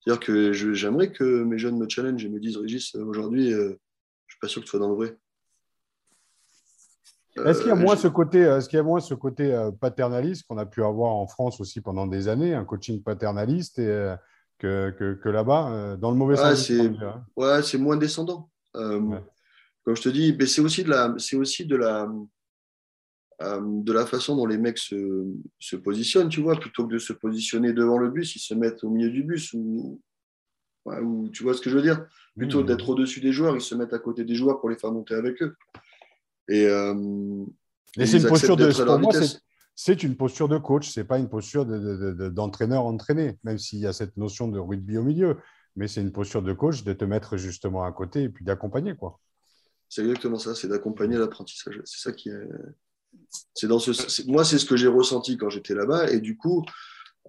[0.00, 3.76] C'est-à-dire que j'aimerais que mes jeunes me challengent et me disent Régis, aujourd'hui, je ne
[4.28, 5.16] suis pas sûr que tu sois dans le vrai.
[7.36, 9.54] Est-ce qu'il y a euh, moins ce côté, est-ce qu'il y a moins ce côté
[9.54, 13.78] euh, paternaliste qu'on a pu avoir en France aussi pendant des années, un coaching paternaliste
[13.78, 14.16] et, euh,
[14.58, 18.48] que, que, là-bas, dans le mauvais sens hein Ouais, c'est moins descendant.
[18.74, 22.08] Comme je te dis, c'est aussi de la, c'est aussi de la,
[23.40, 27.72] de la façon dont les mecs se, positionnent, tu vois, plutôt que de se positionner
[27.72, 30.00] devant le bus, ils se mettent au milieu du bus ou,
[31.32, 32.06] tu vois ce que je veux dire?
[32.36, 34.92] Plutôt d'être au-dessus des joueurs, ils se mettent à côté des joueurs pour les faire
[34.92, 35.56] monter avec eux.
[36.48, 36.66] Et,
[37.96, 39.12] c'est une posture de pour moi,
[39.74, 43.92] c'est une posture de coach, c'est pas une posture d'entraîneur entraîné, même s'il y a
[43.92, 45.38] cette notion de rugby au milieu.
[45.76, 48.94] Mais c'est une posture de coach de te mettre justement à côté et puis d'accompagner
[48.94, 49.18] quoi.
[49.88, 51.80] C'est exactement ça, c'est d'accompagner l'apprentissage.
[51.84, 52.48] C'est ça qui est.
[53.54, 54.26] C'est dans ce.
[54.26, 56.10] Moi, c'est ce que j'ai ressenti quand j'étais là-bas.
[56.10, 56.64] Et du coup,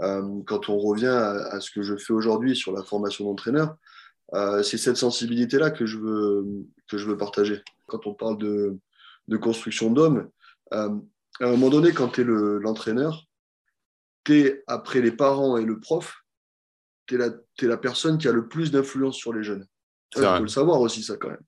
[0.02, 3.76] euh, quand on revient à, ce que je fais aujourd'hui sur la formation d'entraîneur,
[4.34, 6.46] euh, c'est cette sensibilité-là que je veux
[6.90, 7.62] que je veux partager.
[7.88, 8.78] Quand on parle de,
[9.28, 10.30] de construction d'hommes,
[10.74, 10.90] euh,
[11.40, 13.26] à un moment donné, quand tu es l'entraîneur,
[14.24, 16.24] tu es, après les parents et le prof,
[17.08, 17.28] tu es,
[17.62, 19.66] es, la personne qui a le plus d'influence sur les jeunes.
[20.16, 21.42] Il faut le savoir aussi, ça, quand même.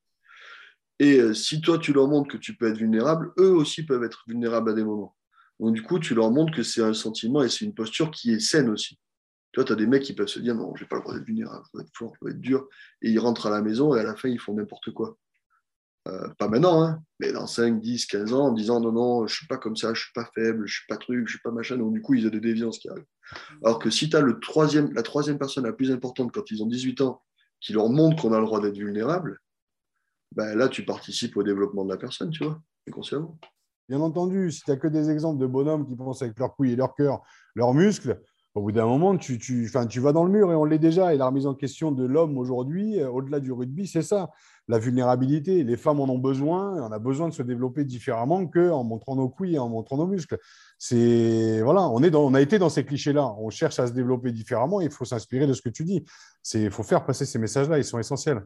[1.00, 4.04] Et euh, si toi, tu leur montres que tu peux être vulnérable, eux aussi peuvent
[4.04, 5.16] être vulnérables à des moments.
[5.60, 8.32] Donc, du coup, tu leur montres que c'est un sentiment et c'est une posture qui
[8.32, 8.98] est saine aussi.
[9.52, 11.02] Tu vois, tu as des mecs qui peuvent se dire non, je n'ai pas le
[11.02, 12.68] droit d'être vulnérable, je dois être fort, je dois être dur.
[13.02, 15.18] Et ils rentrent à la maison et à la fin, ils font n'importe quoi.
[16.08, 19.34] Euh, pas maintenant, hein, mais dans 5, 10, 15 ans, en disant non, non, je
[19.34, 21.20] ne suis pas comme ça, je ne suis pas faible, je ne suis pas truc,
[21.20, 21.78] je ne suis pas machin.
[21.78, 23.06] Donc, du coup, ils ont des déviances qui arrivent.
[23.64, 26.62] Alors que si tu as le troisième, la troisième personne la plus importante quand ils
[26.62, 27.24] ont 18 ans
[27.60, 29.40] qui leur montre qu'on a le droit d'être vulnérable,
[30.36, 33.40] ben là, tu participes au développement de la personne, tu vois, inconsciemment.
[33.90, 36.74] Bien entendu, si tu n'as que des exemples de bonhommes qui pensent avec leurs couilles
[36.74, 37.24] et leur cœur,
[37.56, 38.22] leurs muscles,
[38.56, 41.14] au bout d'un moment, tu, tu, tu vas dans le mur et on l'est déjà.
[41.14, 44.32] Et la remise en question de l'homme aujourd'hui, euh, au-delà du rugby, c'est ça,
[44.68, 45.64] la vulnérabilité.
[45.64, 49.30] Les femmes en ont besoin, on a besoin de se développer différemment qu'en montrant nos
[49.30, 50.38] couilles et en montrant nos muscles.
[50.78, 53.36] C'est voilà, on, est dans, on a été dans ces clichés-là.
[53.40, 54.82] On cherche à se développer différemment.
[54.82, 56.04] Il faut s'inspirer de ce que tu dis.
[56.54, 58.42] Il faut faire passer ces messages-là, ils sont essentiels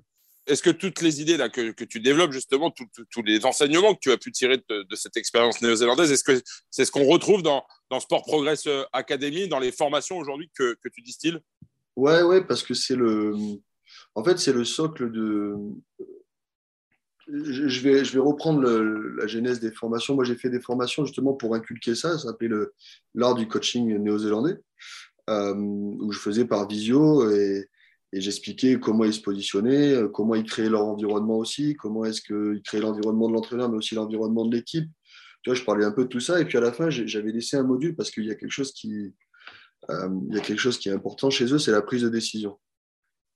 [0.49, 4.11] est-ce que toutes les idées là, que, tu développes, justement, tous les enseignements que tu
[4.11, 7.99] as pu tirer de, cette expérience néo-zélandaise, est-ce que c'est ce qu'on retrouve dans, dans,
[7.99, 11.37] Sport Progress euh, Academy, dans les formations aujourd'hui que, tu distilles
[11.95, 13.35] Ouais, ouais, parce que c'est le.
[14.15, 15.55] En fait, c'est le socle de.
[17.27, 20.15] Je vais, reprendre la genèse des formations.
[20.15, 22.17] Moi, j'ai fait des formations justement pour inculquer ça.
[22.17, 22.49] Ça s'appelait
[23.13, 24.57] l'art du coaching néo-zélandais,
[25.29, 27.29] euh, où je faisais par visio
[28.11, 32.21] et j'expliquais comment ils se positionnaient, euh, comment ils créaient leur environnement aussi, comment est-ce
[32.21, 34.89] qu'ils créaient l'environnement de l'entraîneur, mais aussi l'environnement de l'équipe.
[35.45, 36.39] Je parlais un peu de tout ça.
[36.39, 38.33] Et puis à la fin, j'avais laissé un module parce qu'il y euh,
[40.29, 42.59] y a quelque chose qui est important chez eux, c'est la prise de décision.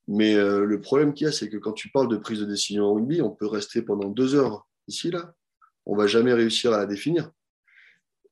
[0.07, 2.45] Mais euh, le problème qu'il y a, c'est que quand tu parles de prise de
[2.45, 5.33] décision en rugby, on peut rester pendant deux heures ici, là.
[5.85, 7.31] On va jamais réussir à la définir.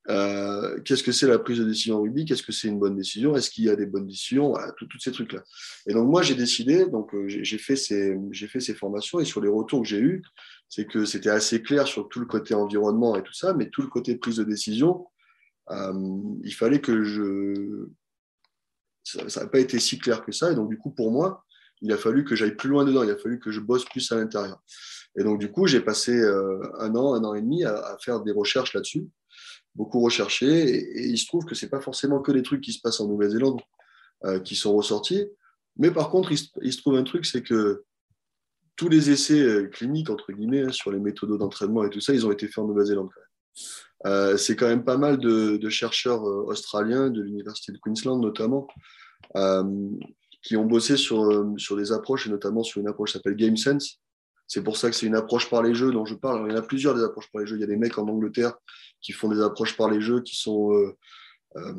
[0.08, 2.24] Euh, qu'est-ce que c'est la prise de décision en rugby?
[2.24, 3.36] Qu'est-ce que c'est une bonne décision?
[3.36, 4.48] Est-ce qu'il y a des bonnes décisions?
[4.48, 5.42] Voilà, Tous ces trucs-là.
[5.86, 9.40] Et donc, moi, j'ai décidé, donc euh, j'ai fait, ces, fait ces formations et sur
[9.40, 10.22] les retours que j'ai eus,
[10.68, 13.82] c'est que c'était assez clair sur tout le côté environnement et tout ça, mais tout
[13.82, 15.06] le côté prise de décision,
[15.70, 15.92] euh,
[16.42, 17.88] il fallait que je.
[19.04, 20.52] Ça n'a pas été si clair que ça.
[20.52, 21.44] Et donc, du coup, pour moi,
[21.82, 23.02] il a fallu que j'aille plus loin dedans.
[23.02, 24.62] Il a fallu que je bosse plus à l'intérieur.
[25.18, 26.18] Et donc, du coup, j'ai passé
[26.78, 29.06] un an, un an et demi à faire des recherches là-dessus
[29.74, 30.46] beaucoup recherché.
[30.46, 33.00] Et, il se trouve que ce n'est pas forcément que les trucs qui se passent
[33.00, 33.60] en Nouvelle-Zélande
[34.24, 35.26] euh, qui sont ressortis.
[35.76, 37.84] Mais par contre, il se, trouve un truc, c'est que
[38.76, 42.12] tous les essais euh, cliniques, entre guillemets, hein, sur les méthodes d'entraînement et tout ça,
[42.12, 43.10] ils ont été faits en Nouvelle-Zélande
[44.06, 48.66] euh, c'est quand même pas mal de, chercheurs australiens, de l'Université de Queensland notamment,
[50.42, 53.56] qui ont bossé sur, sur des approches, et notamment sur une approche qui s'appelle Game
[53.56, 54.00] Sense.
[54.52, 56.46] C'est pour ça que c'est une approche par les jeux dont je parle.
[56.46, 57.56] il y en a plusieurs des approches par les jeux.
[57.56, 58.52] Il y a des mecs en Angleterre
[59.00, 60.74] qui font des approches par les jeux qui sont.
[60.74, 60.94] Euh,
[61.56, 61.72] euh,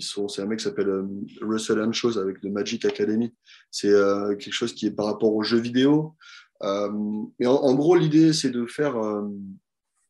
[0.00, 1.06] c'est un mec qui s'appelle euh,
[1.40, 3.32] Russell Anschos avec le Magic Academy.
[3.70, 6.14] C'est quelque chose qui est par rapport aux jeux vidéo.
[6.60, 8.94] mais en, gros, l'idée, c'est de faire.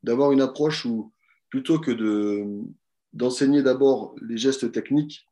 [0.03, 1.13] d'avoir une approche où,
[1.49, 2.43] plutôt que de,
[3.13, 5.29] d'enseigner d'abord les gestes techniques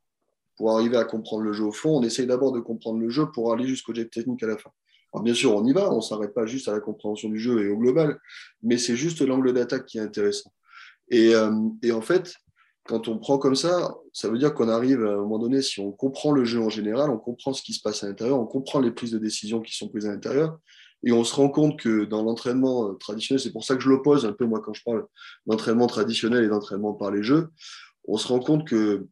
[0.61, 3.25] pour arriver à comprendre le jeu au fond, on essaye d'abord de comprendre le jeu
[3.31, 4.69] pour aller jusqu'au jet technique à la fin.
[5.11, 7.39] Alors bien sûr, on y va, on ne s'arrête pas juste à la compréhension du
[7.39, 8.19] jeu et au global,
[8.61, 10.53] mais c'est juste l'angle d'attaque qui est intéressant.
[11.13, 11.51] Euh,
[11.81, 12.35] et, en fait,
[12.83, 15.79] quand on prend comme ça, ça veut dire qu'on arrive à un moment donné, si
[15.79, 18.45] on comprend le jeu en général, on comprend ce qui se passe à l'intérieur, on
[18.45, 20.59] comprend les prises de décision qui sont prises à l'intérieur,
[21.03, 23.89] et on se rend compte que dans l'entraînement euh, traditionnel, c'est pour ça que je
[23.89, 25.07] l'oppose un peu, moi, quand je parle
[25.47, 27.49] d'entraînement traditionnel et d'entraînement par les jeux,
[28.07, 29.07] on se rend compte que,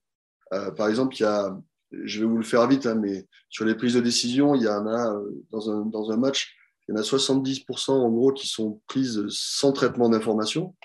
[0.53, 1.57] euh, par exemple, il y a,
[1.91, 4.67] je vais vous le faire vite, hein, mais sur les prises de décision, il y
[4.67, 5.15] en a
[5.51, 6.55] dans un, dans un match,
[6.87, 10.75] il y en a 70% en gros qui sont prises sans traitement d'information.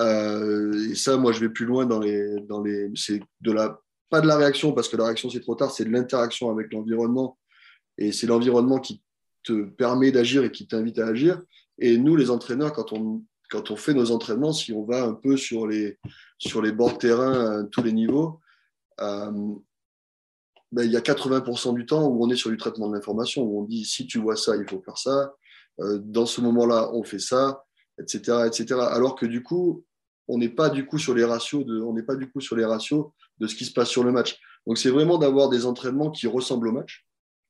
[0.00, 2.40] Euh, et ça, moi, je vais plus loin dans les.
[2.48, 3.80] Dans les c'est de la,
[4.10, 6.72] pas de la réaction, parce que la réaction, c'est trop tard, c'est de l'interaction avec
[6.72, 7.38] l'environnement.
[7.98, 9.02] Et c'est l'environnement qui
[9.42, 11.42] te permet d'agir et qui t'invite à agir.
[11.78, 15.14] Et nous, les entraîneurs, quand on, quand on fait nos entraînements, si on va un
[15.14, 15.98] peu sur les,
[16.38, 18.40] sur les bords de terrain à tous les niveaux,
[18.98, 19.62] ben,
[20.72, 23.60] il y a 80% du temps où on est sur du traitement de l'information, où
[23.60, 25.34] on dit si tu vois ça, il faut faire ça,
[25.78, 27.64] dans ce moment-là, on fait ça,
[27.98, 28.80] etc., etc.
[28.80, 29.84] Alors que du coup,
[30.28, 33.06] on n'est pas on n'est pas du coup sur les ratios
[33.38, 34.38] de ce qui se passe sur le match.
[34.66, 37.06] Donc c'est vraiment d'avoir des entraînements qui ressemblent au match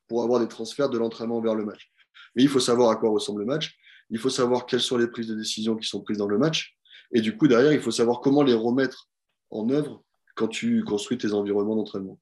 [0.07, 1.91] pour avoir des transferts de l'entraînement vers le match.
[2.37, 3.77] Mais il faut savoir à quoi ressemble le match.
[4.11, 6.78] Il faut savoir quelles sont les prises de décision qui sont prises dans le match.
[7.13, 9.09] Et du coup, derrière, il faut savoir comment les remettre
[9.51, 10.03] en œuvre
[10.35, 12.19] quand tu construis tes environnements d'entraînement.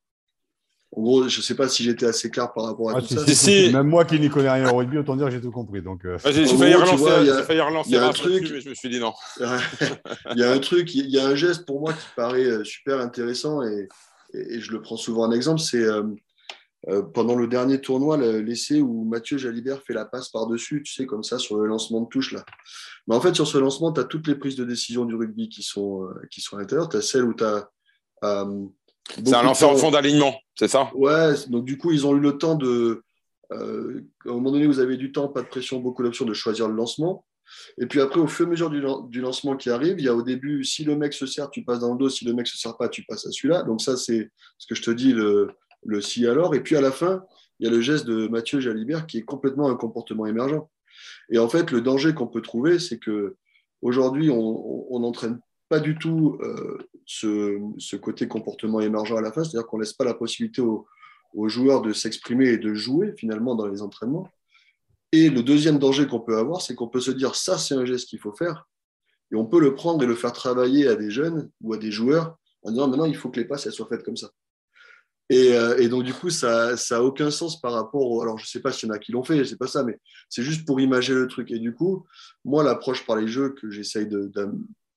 [0.93, 3.09] En gros, je ne sais pas si j'étais assez clar par rapport à ah, tout
[3.09, 3.51] ça.
[3.51, 5.83] Même moi qui n'y connais rien au rugby, autant dire que j'ai tout compris.
[5.83, 6.17] Donc, euh.
[6.25, 9.13] ah, j'ai failli relancer, il y a un truc, mais je me suis dit non.
[9.41, 12.65] il y a un truc, il y a un geste pour moi qui paraît euh,
[12.65, 13.89] super intéressant et,
[14.33, 15.61] je le prends souvent en exemple.
[15.61, 16.03] C'est euh,
[17.15, 21.25] pendant le dernier tournoi, l'essai où Mathieu Jalibert fait la passe par-dessus, tu sais, comme
[21.25, 22.33] ça, sur le lancement de touche.
[22.33, 22.45] Là.
[23.09, 25.49] Mais en fait, sur ce lancement, tu as toutes les prises de décision du rugby
[25.49, 26.89] qui sont, qui sont à l'intérieur.
[26.89, 27.69] Tu as celle où tu as
[29.15, 30.91] c'est un lanceur en fond d'alignement, c'est ça?
[30.95, 33.03] Ouais, donc du coup, ils ont eu le temps de.
[33.53, 36.35] Euh, à un moment donné, vous avez du temps, pas de pression, beaucoup d'options de
[36.35, 37.25] choisir le lancement.
[37.79, 40.15] Et puis après, au fur et à mesure du, lancement qui arrive, il y a
[40.15, 42.09] au début, si le mec se sert, tu passes dans le dos.
[42.09, 43.63] Si le mec se sert pas, tu passes à celui-là.
[43.63, 45.53] Donc ça, c'est ce que je te dis, le,
[45.85, 46.55] le si alors.
[46.55, 47.25] Et puis à la fin,
[47.59, 50.69] il y a le geste de Mathieu Jalibert qui est complètement un comportement émergent.
[51.31, 53.37] Et en fait, le danger qu'on peut trouver, c'est que
[53.83, 59.45] aujourd'hui, on, on, entraîne pas du tout euh, ce, côté comportement émergent à la fin,
[59.45, 60.87] c'est-à-dire qu'on ne laisse pas la possibilité aux,
[61.49, 64.29] joueurs de s'exprimer et de jouer finalement dans les entraînements.
[65.13, 67.85] Et le deuxième danger qu'on peut avoir, c'est qu'on peut se dire ça, c'est un
[67.85, 68.67] geste qu'il faut faire,
[69.31, 71.91] et on peut le prendre et le faire travailler à des jeunes ou à des
[71.91, 74.31] joueurs en disant maintenant il faut que les passes soient faites comme ça.
[75.29, 78.23] Et, euh, donc du coup, ça n'a aucun sens par rapport.
[78.23, 79.83] alors je ne sais pas s'il y en a qui l'ont fait, sais pas ça,
[79.83, 79.99] mais
[80.29, 81.51] c'est juste pour imaginer le truc.
[81.51, 82.07] Et du coup,
[82.45, 84.09] moi, l'approche par les jeux que j'essaye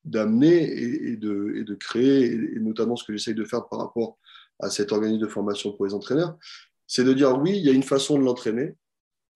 [0.06, 4.18] d'amener et, de, créer, et, notamment ce que j'essaye de faire par rapport
[4.60, 6.38] à cet organisme de formation pour les entraîneurs,
[6.86, 8.76] c'est de dire oui, il y a une façon de l'entraîner,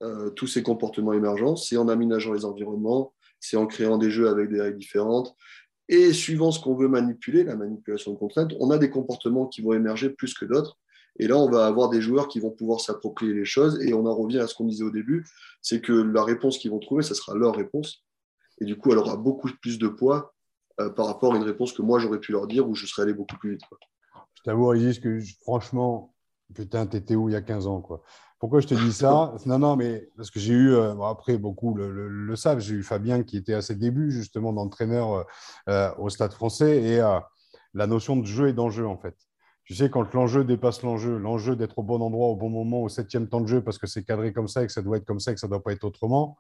[0.04, 4.28] euh, tous ces comportements émergents, c'est en aménageant les environnements, c'est en créant des jeux
[4.28, 5.36] avec des règles différentes.
[5.90, 9.62] Et suivant ce qu'on veut manipuler, la manipulation de contraintes, on a des comportements qui
[9.62, 10.78] vont émerger plus que d'autres.
[11.18, 13.82] Et là, on va avoir des joueurs qui vont pouvoir s'approprier les choses.
[13.84, 15.26] Et on en revient à ce qu'on disait au début,
[15.62, 18.04] c'est que la réponse qu'ils vont trouver, ce sera leur réponse.
[18.60, 20.34] Et du coup, elle aura beaucoup plus de poids
[20.80, 23.04] euh, par rapport à une réponse que moi j'aurais pu leur dire où je serais
[23.04, 23.62] allé beaucoup plus vite.
[24.36, 26.16] Je t'avoue, Régis, que franchement,
[26.54, 28.02] putain, t'étais où il y a 15 ans quoi.
[28.40, 29.36] Pourquoi je te dis ça?
[29.46, 33.24] Non, non, mais parce que j'ai eu, euh, après beaucoup le, savent, j'ai eu Fabien
[33.24, 35.26] qui était à ses débuts justement d'entraîneur
[35.70, 36.98] euh, au Stade français et
[37.74, 39.16] la notion de jeu et d'enjeu en fait.
[39.66, 42.90] Tu sais, quand l'enjeu dépasse l'enjeu, l'enjeu d'être au bon endroit au bon moment, au
[42.90, 45.06] septième temps de jeu, parce que c'est cadré comme ça et que ça doit être
[45.06, 46.38] comme ça et que ça ne doit pas être autrement,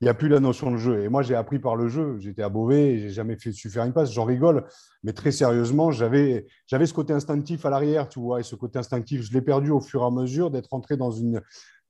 [0.00, 1.04] il n'y a plus la notion de jeu.
[1.04, 2.16] Et moi, j'ai appris par le jeu.
[2.18, 4.12] J'étais à Beauvais, j'ai jamais fait, su faire une passe.
[4.12, 4.64] J'en rigole,
[5.04, 8.40] mais très sérieusement, j'avais, ce côté instinctif à l'arrière, tu vois.
[8.40, 11.12] Et ce côté instinctif, je l'ai perdu au fur et à mesure d'être entré dans
[11.12, 11.40] une,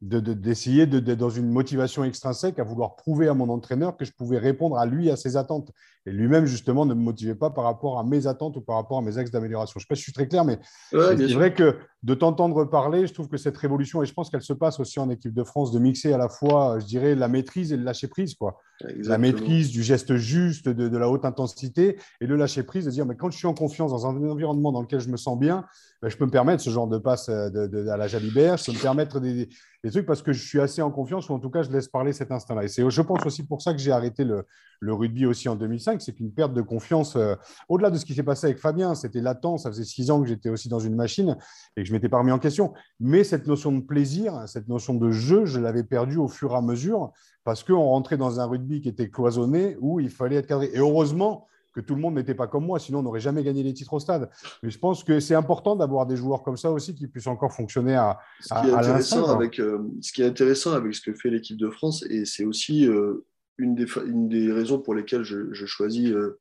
[0.03, 4.39] d'essayer de, dans une motivation extrinsèque à vouloir prouver à mon entraîneur que je pouvais
[4.39, 5.71] répondre à lui, à ses attentes.
[6.05, 8.99] Et lui-même, justement, ne me motivait pas par rapport à mes attentes ou par rapport
[8.99, 9.79] à mes axes d'amélioration.
[9.79, 10.59] Je ne sais pas si je suis très clair, mais
[10.91, 14.43] c'est vrai que de t'entendre parler, je trouve que cette révolution, et je pense qu'elle
[14.43, 17.29] se passe aussi en équipe de France, de mixer à la fois, je dirais, la
[17.29, 18.35] maîtrise et le lâcher prise.
[18.35, 18.61] Quoi.
[19.05, 23.07] La maîtrise du geste juste, de, la haute intensité, et le lâcher prise, de dire,
[23.07, 25.65] mais quand je suis en confiance dans un environnement dans lequel je me sens bien,
[26.01, 28.67] ben, je peux me permettre ce genre de passe euh, de, à la Jalibert, je
[28.67, 29.49] peux me permettre des,
[29.85, 31.87] des, trucs parce que je suis assez en confiance, ou en tout cas, je laisse
[31.87, 32.65] parler cet instinct-là.
[32.65, 34.45] Et c'est, je pense aussi pour ça que j'ai arrêté le,
[34.81, 37.35] le rugby aussi en 2005, c'est qu'une perte de confiance, euh,
[37.69, 40.29] au-delà de ce qui s'est passé avec Fabien, c'était latent, ça faisait six ans que
[40.29, 41.37] j'étais aussi dans une machine
[41.77, 42.73] et que je m'étais pas remis en question.
[43.01, 46.57] Mais cette notion de plaisir, cette notion de jeu, je l'avais perdue au fur et
[46.57, 47.13] à mesure
[47.45, 50.71] parce qu'on rentrait dans un rugby qui était cloisonné où il fallait être cadré.
[50.73, 53.63] Et heureusement que tout le monde n'était pas comme moi, sinon on n'aurait jamais gagné
[53.63, 54.31] les titres au stade.
[54.63, 57.53] Mais je pense que c'est important d'avoir des joueurs comme ça aussi qui puissent encore
[57.53, 61.15] fonctionner à, ce qui est intéressant avec euh, Ce qui est intéressant avec ce que
[61.15, 63.25] fait l'équipe de France, et c'est aussi euh,
[63.63, 66.41] une des, une des raisons pour lesquelles je, choisis euh,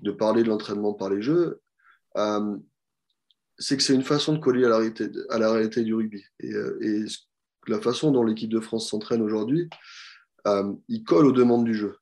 [0.00, 1.60] de parler de l'entraînement par les jeux,
[2.16, 2.56] euh,
[3.58, 6.24] c'est que c'est une façon de coller à la réalité, à la réalité du rugby.
[6.40, 7.06] Et, euh,
[7.66, 9.70] la façon dont l'équipe de France s'entraîne aujourd'hui,
[10.88, 11.96] il colle aux demandes du jeu.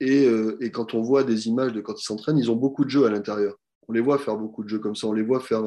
[0.00, 0.26] Et,
[0.60, 3.06] et, quand on voit des images de quand ils s'entraînent, ils ont beaucoup de jeux
[3.06, 3.56] à l'intérieur.
[3.88, 5.62] On les voit faire beaucoup de jeux comme ça, on les voit faire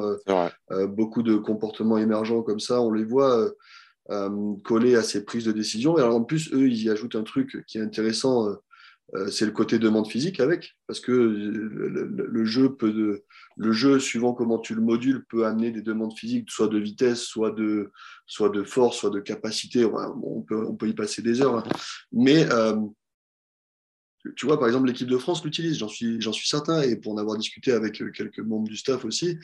[0.90, 3.50] beaucoup de comportements émergents comme ça, on les voit
[4.10, 5.96] euh, coller à ces prises de décision.
[5.96, 8.56] Et alors en plus, eux, ils y ajoutent un truc qui est intéressant, euh,
[9.14, 13.22] euh, c'est le côté demande physique avec, parce que le, jeu peut
[13.56, 17.22] le jeu, suivant comment tu le modules, peut amener des demandes physiques, soit de vitesse,
[17.22, 17.92] soit de,
[18.26, 19.84] soit de force, soit de capacité.
[19.84, 21.64] On peut, on peut y passer des heures, hein.
[22.10, 22.48] mais
[24.36, 27.18] tu vois, par exemple, l'équipe de France l'utilise, j'en suis, suis certain, et pour en
[27.18, 29.38] avoir discuté avec quelques membres du staff aussi,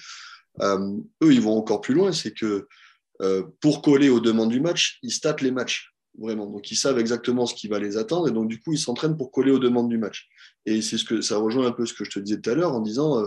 [0.61, 2.67] eux, ils vont encore plus loin, c'est que
[3.61, 6.47] pour coller aux demandes du match, ils statent les matchs vraiment.
[6.47, 9.17] Donc, ils savent exactement ce qui va les attendre et donc, du coup, ils s'entraînent
[9.17, 10.29] pour coller aux demandes du match.
[10.65, 12.55] Et c'est ce que ça rejoint un peu ce que je te disais tout à
[12.55, 13.27] l'heure en disant euh,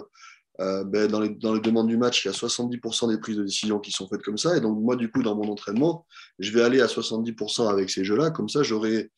[0.59, 3.79] euh, ben, dans, les, demandes du match, il y a 70% des prises de décision
[3.79, 4.57] qui sont faites comme ça.
[4.57, 6.05] Et donc, moi, du coup, dans mon entraînement,
[6.39, 8.31] je vais aller à 70% avec ces jeux-là.
[8.31, 9.09] Comme ça, j'aurais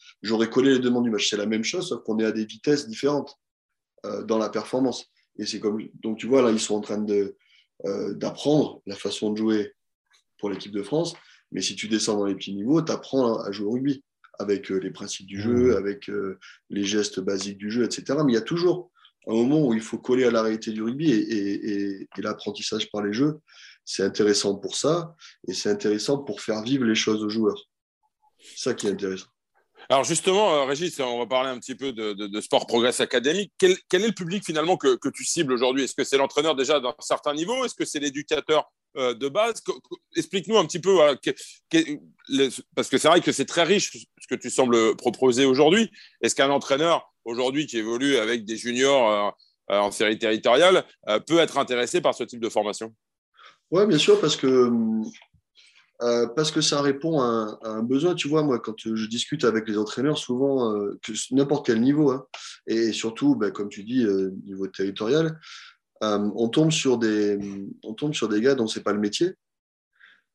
[0.50, 1.30] collé les demandes du match.
[1.30, 3.38] C'est la même chose, sauf qu'on est à des vitesses différentes
[4.06, 5.06] euh, dans la performance.
[5.38, 5.82] Et c'est comme.
[6.04, 7.04] Donc, tu vois, là, ils sont en train
[7.84, 9.74] d'apprendre la façon de jouer
[10.42, 11.14] pour l'équipe de France.
[11.54, 14.04] Mais si tu descends dans les petits niveaux, tu apprends à jouer au rugby
[14.40, 15.78] avec euh, les principes du jeu, mmh.
[15.78, 16.40] avec euh,
[16.70, 18.20] les gestes basiques du jeu, etc.
[18.26, 18.92] Mais il y a toujours
[19.28, 23.14] un moment où il faut coller à la réalité du rugby et, l'apprentissage par les
[23.14, 23.40] jeux,
[23.86, 25.16] c'est intéressant pour ça
[25.48, 27.70] et c'est intéressant pour faire vivre les choses aux joueurs.
[28.40, 29.28] C'est ça qui est intéressant.
[29.90, 33.52] Alors justement, euh, Régis, on va parler un petit peu de, sport progrès académique.
[33.58, 35.84] Quel, quel, est le public finalement que, que tu cibles aujourd'hui?
[35.84, 37.66] Est-ce que c'est l'entraîneur déjà d'un certain niveau?
[37.66, 39.64] Est-ce que c'est l'éducateur euh, de base.
[40.18, 40.98] Explique-nous un petit peu,
[42.76, 45.90] parce que c'est vrai que c'est très riche ce que tu sembles proposer aujourd'hui.
[46.22, 49.34] Est-ce qu'un entraîneur aujourd'hui qui évolue avec des juniors
[49.72, 52.94] euh, en série territoriale euh, peut être intéressé par ce type de formation?
[53.72, 54.70] Oui, bien sûr, parce que,
[56.36, 58.14] parce que ça répond à un, besoin.
[58.14, 60.76] Tu vois, moi, quand je discute avec les entraîneurs, souvent,
[61.32, 62.26] n'importe quel niveau, hein,
[62.68, 64.06] et surtout, ben, comme tu dis,
[64.44, 65.40] niveau territorial,
[66.04, 67.38] euh, on, tombe sur des,
[67.84, 69.36] on tombe sur des gars dont c'est pas le métier,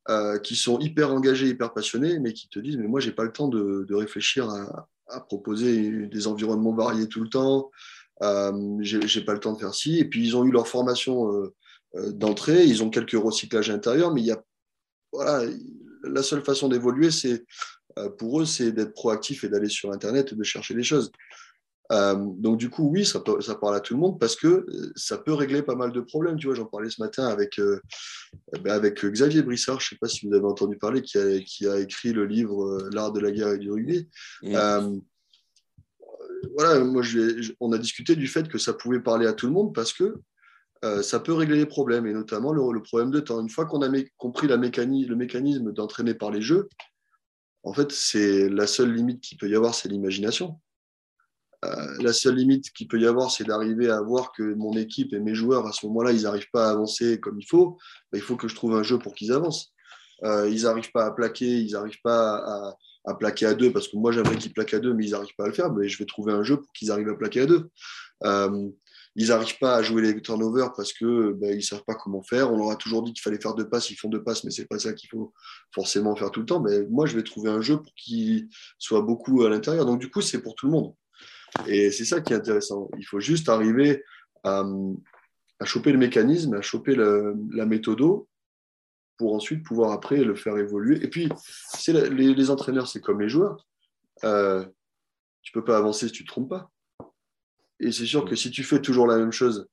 [0.09, 3.25] euh, qui sont hyper engagés, hyper passionnés, mais qui te disent Mais moi, j'ai pas
[3.25, 7.73] le temps de, réfléchir à, proposer des environnements variés tout le temps.
[8.23, 9.99] Euh, j'ai pas le temps de faire ci.
[9.99, 11.33] Et puis, ils ont eu leur formation
[11.97, 14.41] euh, d'entrée, ils ont quelques recyclages intérieurs, mais il y a,
[15.13, 15.45] voilà,
[16.05, 17.45] la seule façon d'évoluer, c'est
[18.19, 21.11] pour eux, c'est d'être proactif et d'aller sur Internet et de chercher des choses.
[21.93, 24.93] Euh, donc du coup, oui, ça, ça, parle à tout le monde parce que euh,
[24.97, 26.37] ça peut régler pas mal de problèmes.
[26.37, 27.81] Tu vois, j'en parlais ce matin avec, euh,
[28.63, 31.41] ben, avec Xavier Brissard, je ne sais pas si vous avez entendu parler, qui a,
[31.41, 34.09] qui a écrit le livre L'art de la guerre et du rugby.
[36.55, 37.03] voilà, moi,
[37.61, 40.17] on a discuté du fait que ça pouvait parler à tout le monde parce que
[41.03, 43.41] ça peut régler les problèmes et notamment le, problème de temps.
[43.41, 46.69] Une fois qu'on a compris la le mécanisme d'entraîner par les jeux,
[47.65, 50.61] en fait, c'est la seule limite qu'il peut y avoir, c'est l'imagination.
[51.67, 55.13] Euh, la seule limite qu'il peut y avoir, c'est d'arriver à voir que mon équipe
[55.13, 57.79] et mes joueurs, à ce moment-là, ils n'arrivent pas à avancer comme il faut.
[58.13, 59.73] Il faut que je trouve un jeu pour qu'ils avancent.
[60.25, 63.97] Euh, ils n'arrivent pas à plaquer, ils n'arrivent pas à, plaquer à deux, parce que
[63.97, 65.71] moi, j'aimerais qu'ils plaquent à deux, mais ils n'arrivent pas à le faire.
[65.83, 67.71] Je vais trouver un jeu pour qu'ils arrivent à plaquer à deux.
[68.25, 68.69] Euh,
[69.19, 72.53] ils n'arrivent pas à jouer les turnovers parce qu'ils ben, ne savent pas comment faire.
[72.53, 74.51] On leur a toujours dit qu'il fallait faire deux passes, ils font deux passes, mais
[74.51, 75.33] ce n'est pas ça qu'il faut
[75.75, 76.61] forcément faire tout le temps.
[76.61, 78.49] Mais moi, je vais trouver un jeu pour qu'ils
[78.79, 79.87] soient beaucoup à l'intérieur.
[79.87, 80.95] Donc, du coup, c'est pour tout le monde.
[81.67, 82.89] Et c'est ça qui est intéressant.
[82.99, 84.03] Il faut juste arriver
[84.45, 84.65] à,
[85.65, 88.01] choper le mécanisme, à choper la méthode
[89.17, 91.03] pour ensuite pouvoir après le faire évoluer.
[91.03, 91.29] Et puis,
[91.89, 93.67] les, entraîneurs, c'est comme les joueurs.
[94.25, 94.65] Euh,
[95.43, 96.71] tu peux pas avancer si tu ne te trompes pas.
[97.81, 99.67] Et c'est sûr que si tu fais toujours la même chose,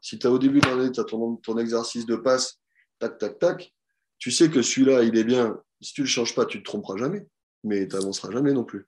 [0.00, 2.60] si tu as au début de l'année, tu as ton, ton, exercice de passe,
[2.98, 3.74] tac, tac, tac,
[4.18, 5.58] tu sais que celui-là, il est bien.
[5.80, 7.26] Si tu ne le changes pas, tu ne te tromperas jamais,
[7.64, 8.86] mais tu n'avanceras jamais non plus.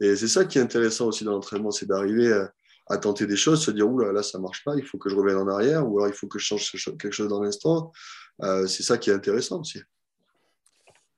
[0.00, 2.32] Et c'est ça qui est intéressant aussi dans l'entraînement, c'est d'arriver
[2.88, 5.16] à, tenter des choses, se dire, oula, là, ça marche pas, il faut que je
[5.16, 7.92] revienne en arrière, ou alors il faut que je change quelque chose dans l'instant.
[8.42, 9.80] Euh, c'est ça qui est intéressant aussi.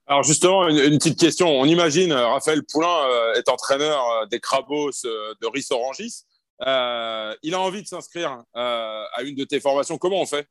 [0.05, 1.49] Alors justement, une, petite question.
[1.49, 6.23] On imagine euh, Raphaël Poulain euh, est entraîneur des Crabos de Rissorangis.
[6.61, 9.97] il a envie de s'inscrire à une de tes formations.
[9.97, 10.47] Comment on fait?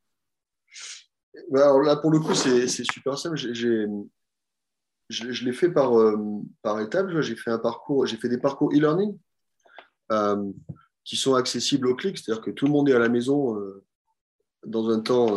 [1.50, 3.36] Ben, alors Là, pour le coup, c'est super simple.
[3.36, 3.86] J'ai
[5.08, 6.16] je, l'ai fait par, euh,
[6.62, 7.08] par étapes.
[7.20, 7.50] J'ai fait
[8.20, 9.16] fait des parcours e-learning
[10.12, 10.52] euh,
[11.04, 13.84] qui sont accessibles au clic, c'est-à-dire que tout le monde est à la maison euh,
[14.64, 15.36] dans un temps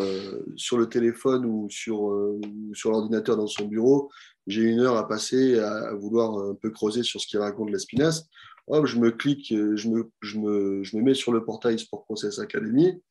[0.56, 2.12] sur le téléphone ou sur,
[2.74, 4.10] sur l'ordinateur dans son bureau.
[4.48, 8.28] J'ai une heure à passer à, vouloir un peu creuser sur ce qu'il raconte l'Espinasse.
[8.68, 12.40] je me clique, je me, je, me, je me mets sur le portail Sport Process
[12.40, 13.04] Academy,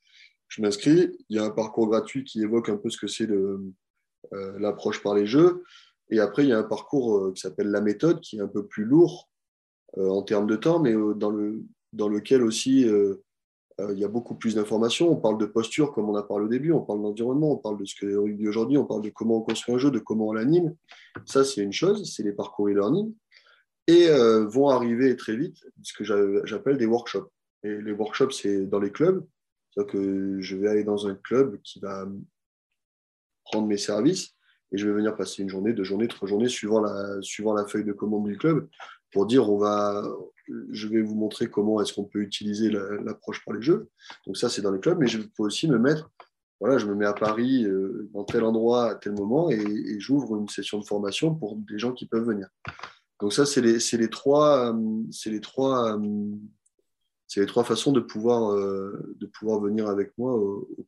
[0.49, 1.09] je m'inscris.
[1.29, 3.29] Il y a un parcours gratuit qui évoque un peu ce que c'est
[4.57, 5.63] l'approche par les jeux.
[6.09, 8.47] Et après, il y a un parcours euh, qui s'appelle la méthode, qui est un
[8.47, 9.29] peu plus lourd
[9.97, 11.61] euh, en termes de temps, mais euh, dans, le,
[11.93, 12.87] dans lequel aussi
[13.91, 15.09] il y a beaucoup plus d'informations.
[15.09, 17.77] On parle de posture, comme on a parlé au début, on parle d'environnement, on parle
[17.77, 19.99] de ce que le rugby aujourd'hui, on parle de comment on construit un jeu, de
[19.99, 20.75] comment on l'anime.
[21.25, 23.13] Ça, c'est une chose, c'est les parcours e-learning.
[23.87, 24.09] Et
[24.49, 27.29] vont arriver très vite ce que j'appelle des workshops.
[27.63, 29.25] Et les workshops, c'est dans les clubs.
[29.71, 32.05] C'est-à-dire que je vais aller dans un club qui va
[33.45, 34.35] prendre mes services
[34.71, 37.93] et je vais venir passer une journée, deux journées, trois journées, suivant la, feuille de
[37.93, 38.67] commande du club.
[39.11, 40.03] pour dire on va,
[40.71, 43.89] je vais vous montrer comment est-ce qu'on peut utiliser l'approche par les jeux.
[44.25, 46.11] Donc ça, c'est dans les clubs, mais je peux aussi me mettre,
[46.59, 50.35] voilà, je me mets à Paris, euh, dans tel endroit, à tel moment, et, j'ouvre
[50.35, 52.47] une session de formation pour des gens qui peuvent venir.
[53.19, 54.75] Donc ça, c'est les, trois,
[55.11, 55.99] c'est les trois,
[57.27, 60.39] c'est les trois façons de pouvoir, de pouvoir venir avec moi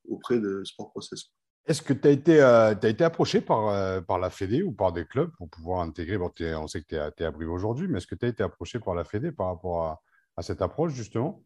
[0.08, 1.32] auprès de Sport Process.
[1.68, 2.74] Est-ce que tu as, été, euh,
[3.06, 6.68] approché par, euh, par la Fédé ou par des clubs pour pouvoir intégrer bon, On
[6.68, 8.96] sait que tu es, à Brive aujourd'hui, mais est-ce que tu as été approché par
[8.96, 10.02] la Fédé par rapport à,
[10.38, 11.44] à cette approche, justement?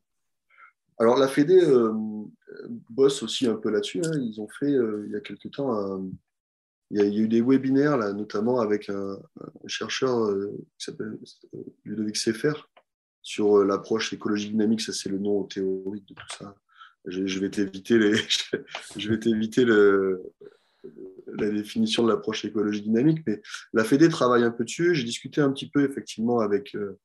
[0.98, 1.92] Alors, la Fédé euh,
[2.90, 4.02] bosse aussi un peu là-dessus.
[4.06, 4.12] Hein.
[4.22, 6.02] Ils ont fait, il y a quelques temps,
[6.92, 9.20] il, y a, eu des webinaires, notamment avec un,
[9.68, 10.34] chercheur
[10.78, 11.20] qui s'appelle
[11.84, 12.54] Ludovic Sefer
[13.22, 14.80] sur l'approche écologique dynamique.
[14.80, 16.56] Ça, c'est le nom théorique de tout ça
[17.08, 17.98] je, vais t'éviter
[21.28, 23.42] la définition de l'approche écologie dynamique, mais
[23.74, 24.96] la Fédé travaille un peu dessus.
[24.96, 27.00] J'ai discuté un petit peu effectivement avec, euh,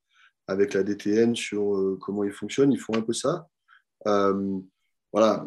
[0.47, 2.73] avec la DTN sur euh, comment ils fonctionnent.
[2.73, 3.49] Ils font un peu ça.
[4.07, 4.59] Euh,
[5.13, 5.47] voilà,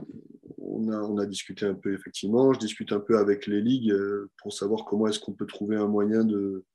[0.58, 2.54] on a, on a, discuté un peu effectivement.
[2.54, 3.96] Je discute un peu avec les ligues
[4.42, 6.66] pour savoir comment est-ce qu'on peut trouver un moyen de,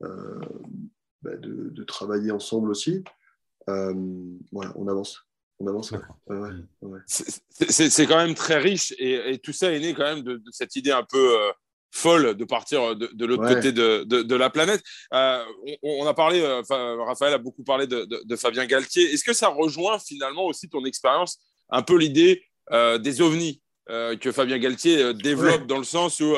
[0.00, 3.04] bah, de, de, travailler ensemble aussi.
[3.66, 5.29] voilà, on avance.
[7.06, 10.90] C'est quand même très riche et, tout ça est né quand même de, cette idée
[10.90, 11.52] un peu euh,
[11.90, 14.82] folle de partir de, l'autre côté de, la planète.
[15.12, 15.44] Euh,
[15.82, 16.62] on, a parlé, euh,
[17.04, 19.12] Raphaël a beaucoup parlé de, Fabien Galtier.
[19.12, 21.38] Est-ce que ça rejoint finalement aussi ton expérience,
[21.68, 22.42] un peu l'idée
[22.72, 26.34] des ovnis que Fabien Galtier développe dans le sens où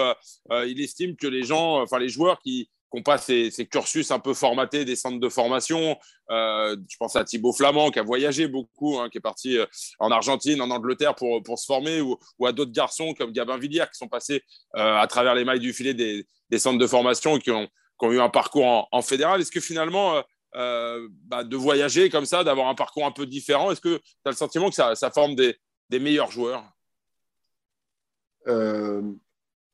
[0.50, 4.34] il estime que les gens, enfin les joueurs qui n'ont pas ces, cursus un peu
[4.34, 5.96] formatés des centres de formation.
[6.30, 9.66] Euh, je pense à Thibaut Flamand qui a voyagé beaucoup, hein, qui est parti euh,
[9.98, 13.98] en Argentine, en Angleterre pour, se former, ou, à d'autres garçons comme Gabin Villiers qui
[13.98, 14.42] sont passés
[14.76, 16.26] euh, à travers les mailles du filet des,
[16.58, 17.68] centres de formation et qui ont,
[18.02, 19.40] eu un parcours en, fédéral.
[19.40, 20.20] Est-ce que finalement,
[20.52, 24.30] bah, de voyager comme ça, d'avoir un parcours un peu différent, est-ce que tu as
[24.30, 26.64] le sentiment que ça, forme des meilleurs joueurs?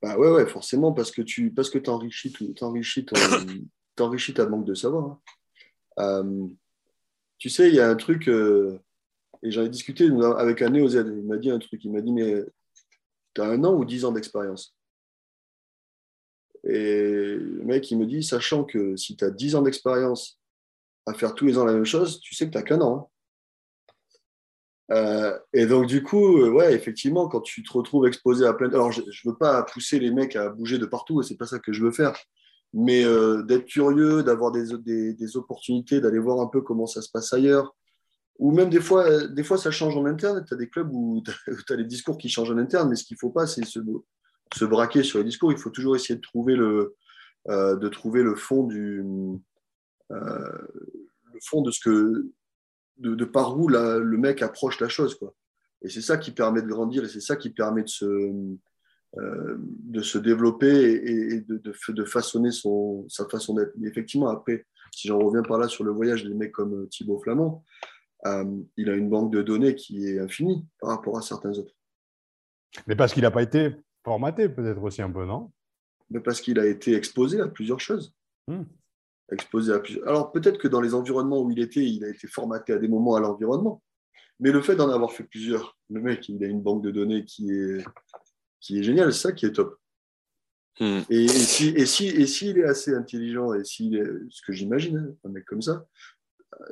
[0.00, 2.34] Bah ouais, forcément, parce que tu parce que enrichis
[4.34, 5.04] ta banque de savoir.
[5.06, 5.20] Hein.
[5.98, 6.46] Euh,
[7.38, 8.78] tu sais, il y a un truc, euh,
[9.42, 12.12] et j'en ai discuté avec un néo-Z, il m'a dit un truc, il m'a dit,
[12.12, 12.44] mais
[13.34, 14.76] tu as un an ou dix ans d'expérience
[16.64, 20.40] Et le mec, il me dit, sachant que si tu as dix ans d'expérience
[21.06, 22.96] à faire tous les ans la même chose, tu sais que tu n'as qu'un an.
[22.96, 23.06] Hein.
[24.90, 28.68] Euh, et donc, du coup, euh, ouais, effectivement, quand tu te retrouves exposé à plein.
[28.70, 31.46] Alors, je ne veux pas pousser les mecs à bouger de partout, et c'est pas
[31.46, 32.16] ça que je veux faire.
[32.74, 37.10] Mais euh, d'être curieux, d'avoir des, des, opportunités, d'aller voir un peu comment ça se
[37.10, 37.74] passe ailleurs.
[38.38, 40.44] Ou même des fois, des fois ça change en interne.
[40.46, 43.04] Tu as des clubs où tu as les discours qui changent en interne, mais ce
[43.04, 43.80] qu'il ne faut pas, c'est se,
[44.54, 45.50] se, braquer sur les discours.
[45.50, 46.94] Il faut toujours essayer de trouver le,
[47.48, 49.02] de trouver le fond du.
[50.10, 52.30] le fond de ce que
[52.98, 55.14] de, par où le mec approche la chose.
[55.14, 55.34] Quoi.
[55.82, 58.04] Et c'est ça qui permet de grandir et c'est ça qui permet de se,
[59.16, 63.72] euh, de se développer et, de, de, façonner son, sa façon d'être.
[63.78, 66.86] Mais effectivement, après, si j'en reviens par là sur le voyage des mecs comme euh,
[66.86, 67.64] Thibaut Flamand,
[68.26, 68.44] euh,
[68.76, 71.74] il a une banque de données qui est infinie par rapport à certains autres.
[72.86, 75.52] Mais parce qu'il n'a pas été formaté, peut-être aussi un peu, non?
[76.10, 78.14] Mais parce qu'il a été exposé à plusieurs choses.
[78.48, 78.64] Hmm
[79.32, 80.08] exposé à plusieurs.
[80.08, 82.88] Alors peut-être que dans les environnements où il était, il a été formaté à des
[82.88, 83.82] moments à l'environnement.
[84.40, 87.24] Mais le fait d'en avoir fait plusieurs, le mec, il a une banque de données
[87.24, 87.84] qui est,
[88.60, 89.78] qui est géniale, c'est ça qui est top.
[90.80, 91.00] Hmm.
[91.10, 94.52] Et, et s'il et si, et si est assez intelligent, et s'il est, ce que
[94.52, 95.84] j'imagine, hein, un mec comme ça,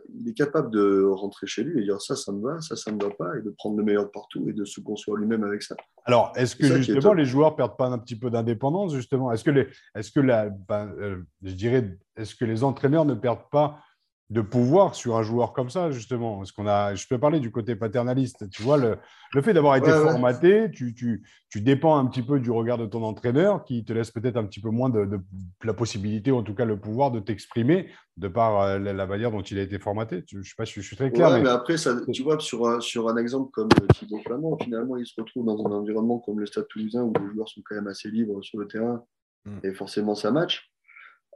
[0.08, 2.92] il est capable de rentrer chez lui et dire ça, ça me va, ça, ça
[2.92, 5.44] me va pas, et de prendre le meilleur de partout et de se construire lui-même
[5.44, 5.76] avec ça.
[6.04, 9.32] Alors, est-ce que justement les joueurs perdent pas un petit peu d'indépendance justement?
[9.32, 13.14] Est-ce que les, est-ce que la, ben, euh, je dirais, est-ce que les entraîneurs ne
[13.14, 13.80] perdent pas
[14.28, 16.38] de pouvoir sur un joueur comme ça, justement.
[16.38, 18.50] Parce qu'on a, je peux parler du côté paternaliste.
[18.50, 18.98] Tu vois, le,
[19.32, 22.86] le fait d'avoir été formaté, Tu, tu, tu, dépends un petit peu du regard de
[22.86, 25.20] ton entraîneur qui te laisse peut-être un petit peu moins de, de,
[25.62, 29.30] la possibilité, ou en tout cas le pouvoir de t'exprimer de par euh, la, manière
[29.30, 30.24] dont il a été formaté.
[30.28, 31.30] Je ne sais pas si je suis très clair.
[31.30, 31.42] mais...
[31.42, 31.48] mais...
[31.48, 35.06] après, ça, tu vois, sur un, sur un exemple comme euh, Thibaut Flamand, finalement, il
[35.06, 37.86] se retrouve dans un environnement comme le Stade toulousain où les joueurs sont quand même
[37.86, 39.04] assez libres sur le terrain
[39.44, 39.58] hmm.
[39.62, 40.68] et forcément ça match.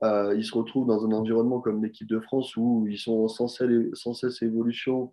[0.02, 3.48] Euh, ils se retrouvent dans un environnement comme l'équipe de France où ils sont sans
[3.48, 5.12] cesse, évolution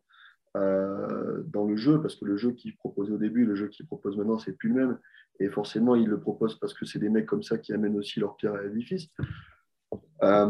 [0.55, 3.85] euh, dans le jeu, parce que le jeu qu'ils proposaient au début, le jeu qu'ils
[3.85, 4.99] proposent maintenant, c'est plus le même.
[5.39, 8.19] Et forcément, ils le proposent parce que c'est des mecs comme ça qui amènent aussi
[8.19, 9.09] leur pierre à l'édifice.
[10.23, 10.47] Euh,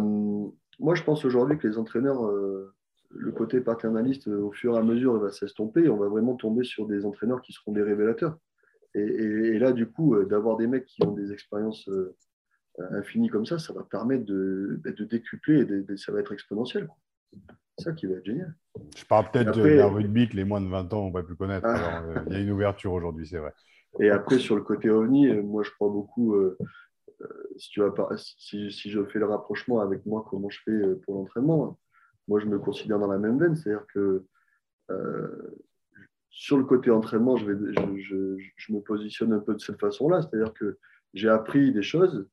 [0.79, 2.31] moi, je pense aujourd'hui que les entraîneurs,
[3.09, 5.89] le côté paternaliste, au fur et à mesure, va s'estomper.
[5.89, 8.37] On va vraiment tomber sur des entraîneurs qui seront des révélateurs.
[8.93, 11.89] Et là, du coup, d'avoir des mecs qui ont des expériences
[12.91, 16.87] infini comme ça, ça va permettre de, de décupler et ça va être exponentiel.
[17.77, 18.55] C'est ça qui va être génial.
[18.95, 21.35] Je parle peut-être d'un rugby que les moins de 20 ans, on ne va plus
[21.35, 21.67] connaître.
[21.67, 22.03] Ah.
[22.03, 23.53] Euh, il y a une ouverture aujourd'hui, c'est vrai.
[23.99, 26.35] Et après, sur le côté ovni, euh, moi, je crois beaucoup.
[26.35, 26.57] Euh,
[27.57, 31.15] si, tu vas si, si, je fais le rapprochement avec moi, comment je fais pour
[31.15, 31.79] l'entraînement,
[32.27, 33.55] moi, je me considère dans la même veine.
[33.55, 34.25] C'est-à-dire que
[36.29, 40.21] sur le côté entraînement, je, vais, je, je, me positionne un peu de cette façon-là.
[40.21, 40.77] C'est-à-dire que
[41.15, 42.27] j'ai appris des choses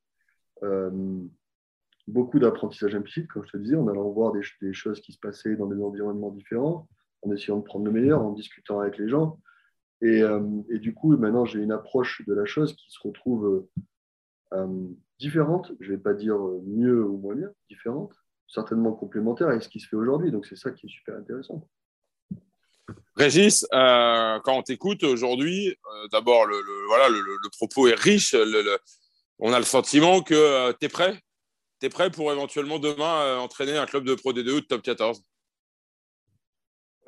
[2.07, 5.55] beaucoup d'apprentissage implicite, comme je te disais, en allant voir des, choses qui se passaient
[5.55, 6.87] dans des environnements différents,
[7.23, 9.39] en essayant de prendre le meilleur, en discutant avec les gens.
[10.01, 10.39] Et, euh,
[10.69, 13.67] du coup, maintenant, j'ai une approche de la chose qui se retrouve
[14.53, 14.87] euh,
[15.19, 15.71] différente.
[15.79, 18.13] Je ne vais pas dire mieux ou moins bien, différente,
[18.47, 20.31] certainement complémentaire avec ce qui se fait aujourd'hui.
[20.31, 21.67] Donc, c'est ça qui est super intéressant.
[23.15, 25.75] Régis, euh, quand on t'écoute aujourd'hui,
[26.11, 28.35] d'abord, le, voilà, le, propos est riche.
[29.39, 31.19] On a le sentiment que tu es prêt?
[31.81, 34.81] Tu prêt pour éventuellement demain euh, entraîner un club de Pro D2 ou de top
[34.81, 35.21] 14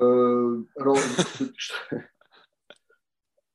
[0.02, 0.98] euh, Alors,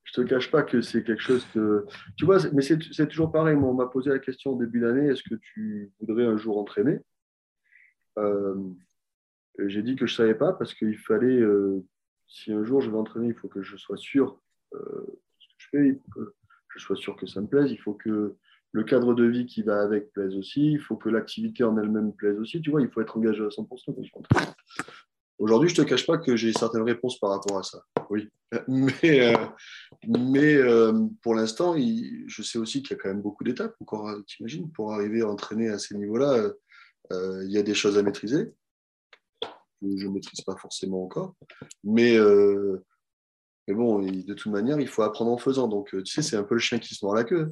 [0.04, 1.86] je te cache pas que c'est quelque chose que.
[2.16, 3.54] Tu vois, mais c'est toujours pareil.
[3.56, 6.98] on m'a posé la question au début d'année est-ce que tu voudrais un jour entraîner?
[8.18, 8.56] Euh,
[9.58, 11.42] J'ai dit que je ne savais pas parce qu'il fallait.
[12.26, 14.40] si un jour je vais entraîner, il faut que je sois sûr
[14.72, 15.06] que
[15.58, 16.34] je fais, il faut que
[16.74, 18.34] je sois sûr que ça me plaise, il faut que
[18.72, 22.12] le cadre de vie qui va avec plaise aussi, il faut que l'activité en elle-même
[22.12, 23.94] plaise aussi, tu vois, il faut être engagé à 100%
[25.38, 28.28] Aujourd'hui, je ne te cache pas que j'ai certaines réponses par rapport à ça, oui.
[28.68, 29.46] Mais, euh,
[30.06, 30.92] mais euh,
[31.22, 34.92] pour l'instant, je sais aussi qu'il y a quand même beaucoup d'étapes encore, t'imagines, pour
[34.92, 36.52] arriver à entraîner à ces niveaux-là,
[37.12, 38.52] euh, il y a des choses à maîtriser.
[39.82, 41.34] Je ne maîtrise pas forcément encore.
[41.82, 42.16] Mais,
[43.66, 45.66] mais bon, de toute manière, il faut apprendre en faisant.
[45.66, 47.50] Donc, tu sais, c'est un peu le chien qui se mord la queue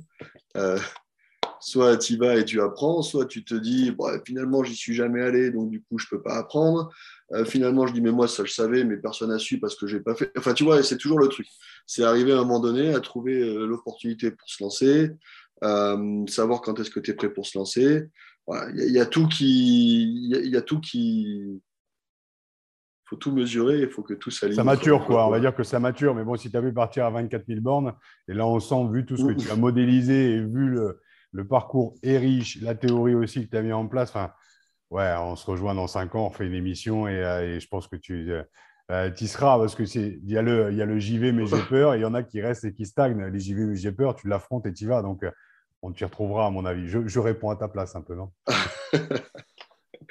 [1.60, 3.94] soit tu y vas et tu apprends, soit tu te dis
[4.24, 6.90] finalement j'y suis jamais allé donc du coup je peux pas apprendre.
[7.32, 9.86] Euh, finalement je dis mais moi ça je savais mais personne n'a su parce que
[9.86, 10.32] j'ai pas fait.
[10.36, 11.46] Enfin tu vois c'est toujours le truc.
[11.86, 15.10] C'est arriver à un moment donné à trouver euh, l'opportunité pour se lancer,
[15.62, 18.08] euh, savoir quand est-ce que tu es prêt pour se lancer.
[18.74, 21.62] Il y, a tout qui, il y, a tout qui,
[23.10, 24.56] faut tout mesurer, il faut que tout s'aligne.
[24.56, 25.26] Ça mature, quoi.
[25.26, 26.16] On va dire que ça mature.
[26.16, 27.94] Mais bon, si tu as vu partir à 24 000 bornes,
[28.26, 31.00] et là, on sent, vu tout ce que tu as modélisé et vu le,
[31.32, 34.10] le parcours est riche, la théorie aussi que tu as mis en place.
[34.10, 34.32] Enfin,
[34.90, 37.88] ouais, on se rejoint dans cinq ans, on fait une émission et, euh, je pense
[37.88, 38.42] que tu euh,
[38.90, 41.32] euh, y seras parce que c'est il y a le il y a le JV
[41.32, 43.24] mais j'ai peur il y en a qui restent et qui stagnent.
[43.26, 45.02] Les JV mais j'ai peur, tu l'affrontes et tu y vas.
[45.02, 45.24] Donc
[45.82, 46.88] on t'y retrouvera à mon avis.
[46.88, 48.30] Je, réponds à ta place un peu, non?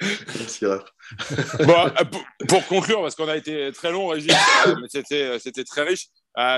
[0.00, 0.64] Merci,
[1.58, 1.90] bon,
[2.48, 4.32] pour, conclure, parce qu'on a été très long, Régis,
[4.66, 6.08] mais c'était très riche.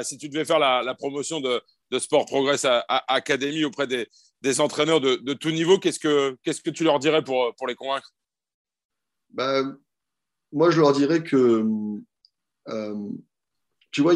[0.03, 1.61] si tu devais faire la, promotion de,
[1.91, 4.07] de Sport Progress Academy auprès des,
[4.43, 8.13] des entraîneurs de, tout niveau, qu'est-ce que, tu leur dirais pour, les convaincre?
[9.31, 9.79] Ben,
[10.53, 11.65] Moi, je leur dirais que,
[12.69, 13.09] euh,
[13.93, 14.15] tu vois,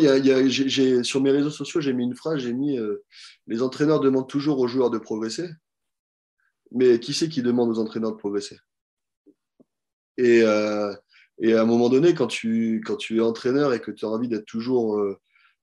[1.04, 3.04] sur mes réseaux sociaux, j'ai mis une phrase, j'ai mis euh,
[3.46, 5.48] les entraîneurs demandent toujours aux joueurs de progresser,
[6.72, 8.58] mais qui c'est qui demande aux entraîneurs de progresser?
[10.18, 10.92] Et, euh,
[11.38, 14.08] et, à un moment donné, quand tu, quand tu es entraîneur et que tu as
[14.08, 15.00] envie d'être toujours,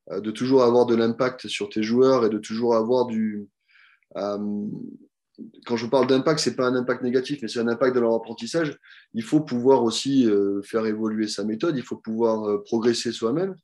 [0.10, 3.50] de toujours avoir de l'impact sur tes joueurs et de toujours avoir du,
[4.16, 8.00] quand je parle d'impact, ce n'est pas un impact négatif, mais c'est un impact de
[8.00, 8.78] leur apprentissage.
[9.14, 13.56] Il faut pouvoir aussi euh, faire évoluer sa méthode, il faut pouvoir euh, progresser soi-même.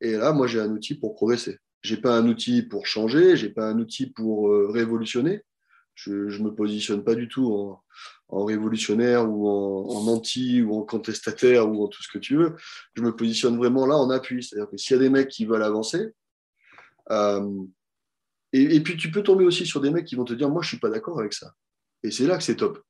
[0.00, 1.58] Et là, moi, j'ai un outil pour progresser.
[1.82, 5.42] Je n'ai pas un outil pour changer, je n'ai pas un outil pour révolutionner.
[5.94, 7.52] Je ne me positionne pas du tout
[8.28, 12.54] en, révolutionnaire ou en, anti ou en contestataire ou en tout ce que tu veux.
[12.94, 14.44] Je me positionne vraiment là en appui.
[14.44, 16.14] C'est-à-dire que s'il y a des mecs qui veulent avancer,
[18.52, 20.68] et, puis, tu peux tomber aussi sur des mecs qui vont te dire Moi, je
[20.68, 21.52] ne suis pas d'accord avec ça.
[22.02, 22.82] Et c'est là que c'est top.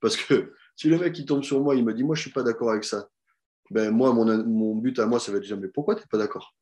[0.00, 2.22] Parce que si le mec qui tombe sur moi, il me dit Moi, je ne
[2.22, 3.08] suis pas d'accord avec ça,
[3.70, 6.06] ben moi, mon, but à moi, ça va être de dire Mais pourquoi tu n'es
[6.10, 6.54] pas d'accord?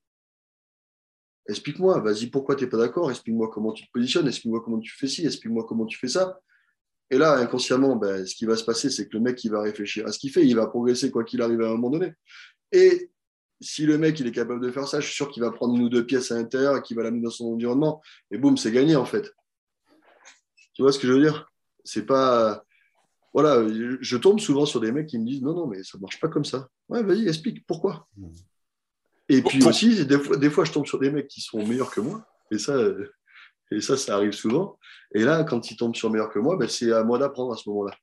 [1.48, 3.10] Explique-moi, vas-y, pourquoi tu n'es pas d'accord?
[3.10, 6.40] Explique-moi comment tu te positionnes, explique-moi comment tu fais ci, explique-moi comment tu fais ça.
[7.08, 9.62] Et là, inconsciemment, ben, ce qui va se passer, c'est que le mec, il va
[9.62, 12.12] réfléchir à ce qu'il fait, il va progresser quoi qu'il arrive à un moment donné.
[12.72, 13.10] Et
[13.60, 15.74] si le mec il est capable de faire ça, je suis sûr qu'il va prendre
[15.74, 18.02] une ou deux pièces à l'intérieur et qu'il va l'amener dans son environnement.
[18.30, 19.32] Et boum, c'est gagné en fait.
[20.74, 21.50] Tu vois ce que je veux dire?
[21.84, 22.62] C'est pas.
[23.32, 23.66] Voilà,
[24.00, 26.28] je tombe souvent sur des mecs qui me disent non, non, mais ça marche pas
[26.28, 26.68] comme ça.
[26.88, 28.08] Ouais, vas-y, explique pourquoi.
[29.28, 31.90] Et puis aussi, des fois, des fois, je tombe sur des mecs qui sont meilleurs
[31.90, 32.26] que moi.
[32.50, 32.78] Et ça,
[33.70, 34.78] et ça, ça arrive souvent.
[35.14, 37.56] Et là, quand ils tombent sur meilleurs que moi, ben, c'est à moi d'apprendre à
[37.56, 37.94] ce moment-là.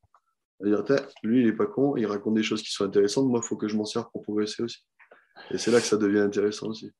[1.23, 3.27] Lui, il est pas con, il raconte des choses qui sont intéressantes.
[3.27, 4.85] Moi, il faut que je m'en sers pour progresser aussi.
[5.51, 6.91] Et c'est là que ça devient intéressant aussi.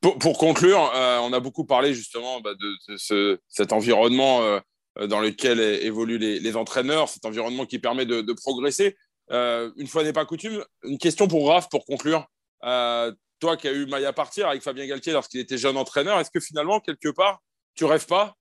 [0.00, 4.60] Pour, conclure, euh, on a beaucoup parlé justement bah, de, cet environnement euh,
[5.06, 8.96] dans lequel évoluent les, entraîneurs, cet environnement qui permet de, progresser.
[9.30, 12.26] une fois n'est pas coutume, une question pour Raph pour conclure.
[12.62, 16.40] toi qui as eu Maya partir avec Fabien Galtier lorsqu'il était jeune entraîneur, est-ce que
[16.40, 17.40] finalement, quelque part,
[17.74, 18.34] tu rêves pas?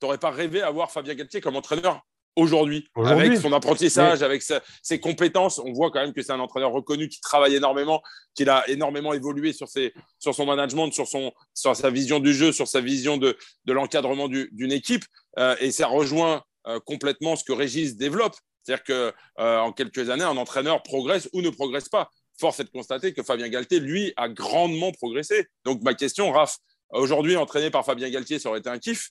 [0.00, 2.00] Tu n'aurais pas rêvé avoir Fabien Galtier comme entraîneur
[2.36, 4.42] aujourd'hui, avec son apprentissage, avec
[4.82, 5.58] ses compétences.
[5.58, 8.02] On voit quand même que c'est un entraîneur reconnu qui travaille énormément,
[8.34, 12.34] qu'il a énormément évolué sur, ses, sur son management, sur, son, sur sa vision du
[12.34, 15.04] jeu, sur sa vision de, de l'encadrement d'une équipe.
[15.38, 18.34] Euh, et ça rejoint euh, complètement ce que Régis développe.
[18.62, 22.10] C'est-à-dire qu'en euh, quelques années, un entraîneur progresse ou ne progresse pas.
[22.38, 25.46] Force est de constater que Fabien Galtier, lui, a grandement progressé.
[25.64, 26.56] Donc ma question, Raph,
[26.90, 29.10] aujourd'hui, entraîné par Fabien Galtier, ça aurait été un kiff?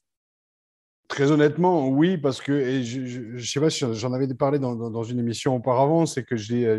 [1.07, 5.19] Très honnêtement, oui, parce que je ne sais pas si j'en avais parlé dans, une
[5.19, 6.77] émission auparavant, c'est que j'ai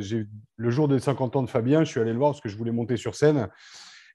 [0.57, 2.57] le jour des 50 ans de Fabien, je suis allé le voir parce que je
[2.57, 3.49] voulais monter sur scène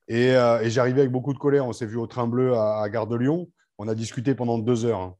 [0.09, 1.65] et, euh, j'arrivais avec beaucoup de colère.
[1.65, 3.47] On s'est vu au train bleu à, Gare de Lyon.
[3.77, 4.99] On a discuté pendant deux heures.
[4.99, 5.15] Hein.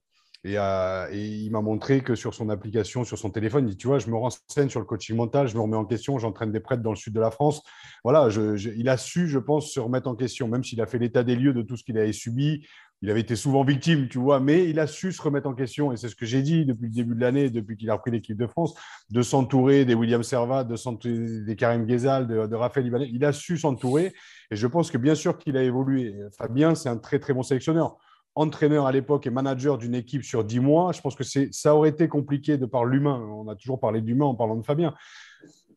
[0.48, 3.88] Euh, et, il m'a montré que sur son application, sur son téléphone, il dit, tu
[3.88, 6.60] vois, je me renseigne sur le coaching mental, je me remets en question, j'entraîne des
[6.60, 7.62] prêtres dans le sud de la France.
[8.04, 8.30] Voilà,
[8.76, 11.36] il a su, je pense, se remettre en question, même s'il a fait l'état des
[11.36, 12.66] lieux de tout ce qu'il avait subi,
[13.02, 15.94] il avait été souvent victime, tu vois, mais il a su se remettre en question.
[15.94, 18.12] Et c'est ce que j'ai dit depuis le début de l'année, depuis qu'il a repris
[18.12, 18.74] l'équipe de France,
[19.10, 23.10] de s'entourer des William Servat, de s'entourer des Karim Ghezal, de, Raphaël Ibanez.
[23.12, 24.14] Il a su s'entourer.
[24.52, 26.16] Et je pense que bien sûr qu'il a évolué.
[26.38, 27.98] Fabien, c'est un très, très bon sélectionneur.
[28.36, 31.90] Entraîneur à l'époque et manager d'une équipe sur dix mois, je pense que ça aurait
[31.90, 33.20] été compliqué de par l'humain.
[33.20, 34.94] On a toujours parlé d'humain en parlant de Fabien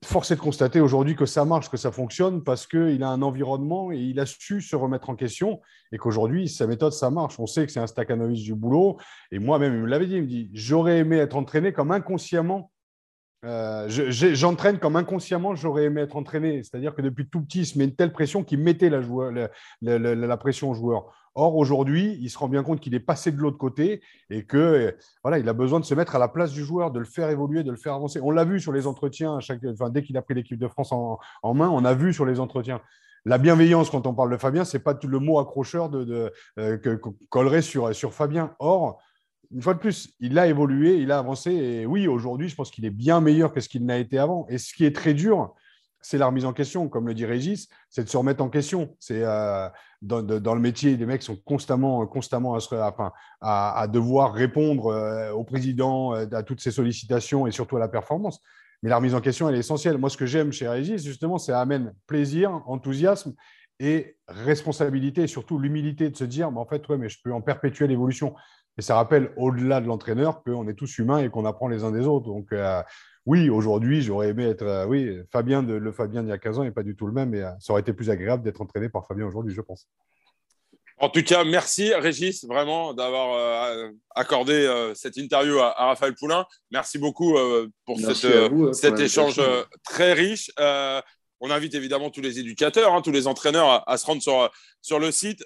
[0.05, 3.23] force est de constater aujourd'hui que ça marche, que ça fonctionne parce qu'il a un
[3.23, 5.61] environnement et il a su se remettre en question
[5.93, 7.39] et qu'aujourd'hui, sa méthode, ça marche.
[7.39, 8.99] On sait que c'est un Stakhanovich du boulot.
[9.31, 12.71] Et moi-même, il me l'avait dit, il me dit, j'aurais aimé être entraîné comme inconsciemment.
[13.45, 16.63] Euh, j'entraîne comme inconsciemment, j'aurais aimé être entraîné.
[16.63, 19.01] C'est-à-dire que depuis tout petit, il se met une telle pression qu'il mettait la,
[19.83, 21.13] la, la pression aux joueurs.
[21.35, 24.95] Or, aujourd'hui, il se rend bien compte qu'il est passé de l'autre côté et que
[25.23, 27.31] voilà, il a besoin de se mettre à la place du joueur, de le faire
[27.31, 28.21] évoluer, de le faire avancer.
[28.23, 30.93] On l'a vu sur les entretiens, chaque, enfin, dès qu'il a pris l'équipe de France
[30.93, 31.19] en,
[31.55, 32.81] main, on a vu sur les entretiens.
[33.25, 36.77] La bienveillance, quand on parle de Fabien, ce n'est pas le mot accrocheur de, euh,
[36.77, 38.55] que, collerait sur, sur Fabien.
[38.59, 39.01] Or,
[39.53, 41.53] une fois de plus, il a évolué, il a avancé.
[41.53, 44.47] Et oui, aujourd'hui, je pense qu'il est bien meilleur que ce qu'il n'a été avant.
[44.49, 45.55] Et ce qui est très dur,
[46.03, 48.97] c'est la remise en question, comme le dit Régis, c'est de se remettre en question.
[48.99, 49.69] C'est euh,
[50.03, 50.21] dans,
[50.55, 52.59] le métier, les mecs sont constamment, constamment
[53.41, 57.89] à, devoir répondre euh, au président, euh, à toutes ces sollicitations et surtout à la
[57.89, 58.41] performance.
[58.83, 59.97] Mais la remise en question, elle est essentielle.
[59.97, 63.35] Moi, ce que j'aime chez Régis, justement, c'est amène plaisir, enthousiasme
[63.79, 67.41] et responsabilité et surtout l'humilité de se dire, en fait, ouais, mais je peux en
[67.41, 68.35] perpétuer l'évolution.
[68.77, 71.93] Et ça rappelle, au-delà de l'entraîneur, qu'on est tous humains et qu'on apprend les uns
[71.93, 72.27] des autres.
[72.27, 72.53] Donc,
[73.25, 74.63] oui, aujourd'hui, j'aurais aimé être.
[74.63, 77.07] Euh, oui, Fabien, de, le Fabien d'il y a 15 ans n'est pas du tout
[77.07, 79.61] le même, mais euh, ça aurait été plus agréable d'être entraîné par Fabien aujourd'hui, je
[79.61, 79.87] pense.
[80.99, 86.47] En tout cas, merci Régis, vraiment, d'avoir euh, accordé cette interview à, Raphaël Poulain.
[86.71, 87.35] Merci beaucoup
[87.85, 89.41] pour hein, cet échange
[89.85, 90.53] très riche.
[90.59, 94.49] on invite évidemment tous les éducateurs, hein, tous les entraîneurs à, se rendre sur,
[94.81, 95.43] sur le site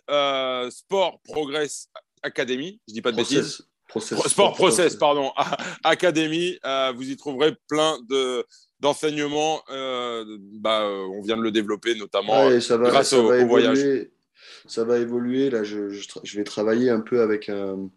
[0.70, 1.89] Sport Progress
[2.22, 2.79] Academy.
[2.87, 3.66] Je ne dis pas de bêtises.
[3.95, 5.32] Sport Process, pardon,
[5.84, 6.59] Académie.
[6.64, 8.45] Euh, vous y trouverez plein de
[8.80, 9.62] d'enseignements.
[9.70, 10.24] Euh,
[10.55, 13.78] bah, on vient de le développer, notamment grâce au, voyage.
[14.66, 15.51] Ça va évoluer.
[15.51, 17.89] Là, je, je, vais travailler un peu avec, un,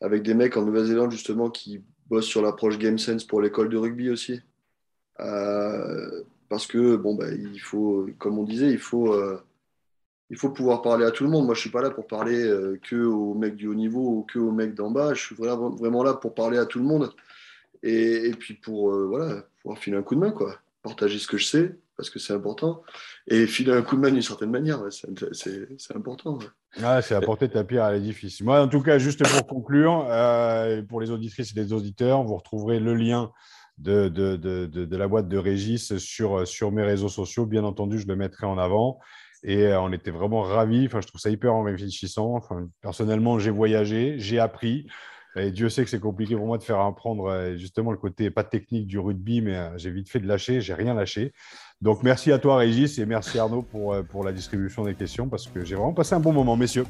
[0.00, 3.76] avec des mecs en Nouvelle-Zélande, justement, qui bossent sur l'approche Game Sense pour l'école de
[3.76, 4.40] rugby aussi.
[5.20, 9.14] Euh, parce que, bon, bah, il faut, comme on disait, il faut
[10.30, 11.44] il faut pouvoir parler à tout le monde.
[11.44, 14.00] Moi, je ne suis pas là pour parler euh, que aux mecs du haut niveau
[14.00, 15.12] ou que aux mecs d'en bas.
[15.12, 17.12] Je suis vraiment, là pour parler à tout le monde.
[17.82, 20.56] Et, puis pour euh, voilà, pouvoir filer un coup de main, quoi.
[20.82, 22.82] Partager ce que je sais, parce que c'est important.
[23.26, 24.80] Et filer un coup de main d'une certaine manière,
[25.32, 26.38] c'est important.
[26.80, 28.40] Ah, c'est apporter ta pierre à l'édifice.
[28.40, 32.36] Moi, en tout cas, juste pour conclure, euh, pour les auditrices et les auditeurs, vous
[32.36, 33.32] retrouverez le lien
[33.78, 37.46] de, de, de, de, la boîte de Régis sur, sur mes réseaux sociaux.
[37.46, 39.00] Bien entendu, je le mettrai en avant.
[39.42, 40.86] Et euh, on était vraiment ravis.
[40.86, 42.34] Enfin, je trouve ça hyper enrichissant.
[42.34, 44.86] Enfin, personnellement, j'ai voyagé, j'ai appris.
[45.36, 48.30] Et Dieu sait que c'est compliqué pour moi de faire apprendre euh, justement le côté
[48.30, 51.32] pas technique du rugby, mais euh, j'ai vite fait de lâcher, j'ai rien lâché.
[51.80, 55.46] Donc merci à toi Régis et merci Arnaud pour, pour la distribution des questions parce
[55.46, 56.84] que j'ai vraiment passé un bon moment, messieurs.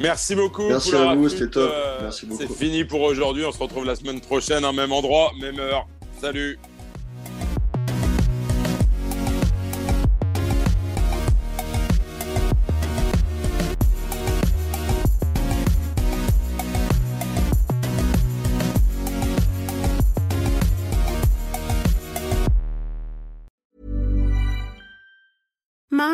[0.00, 0.68] Merci beaucoup.
[0.68, 1.72] Merci à vous, c'était top.
[2.00, 2.42] Merci beaucoup.
[2.42, 3.44] C'est fini pour aujourd'hui.
[3.44, 5.86] On se retrouve la semaine prochaine, à même endroit, même heure.
[6.20, 6.58] Salut.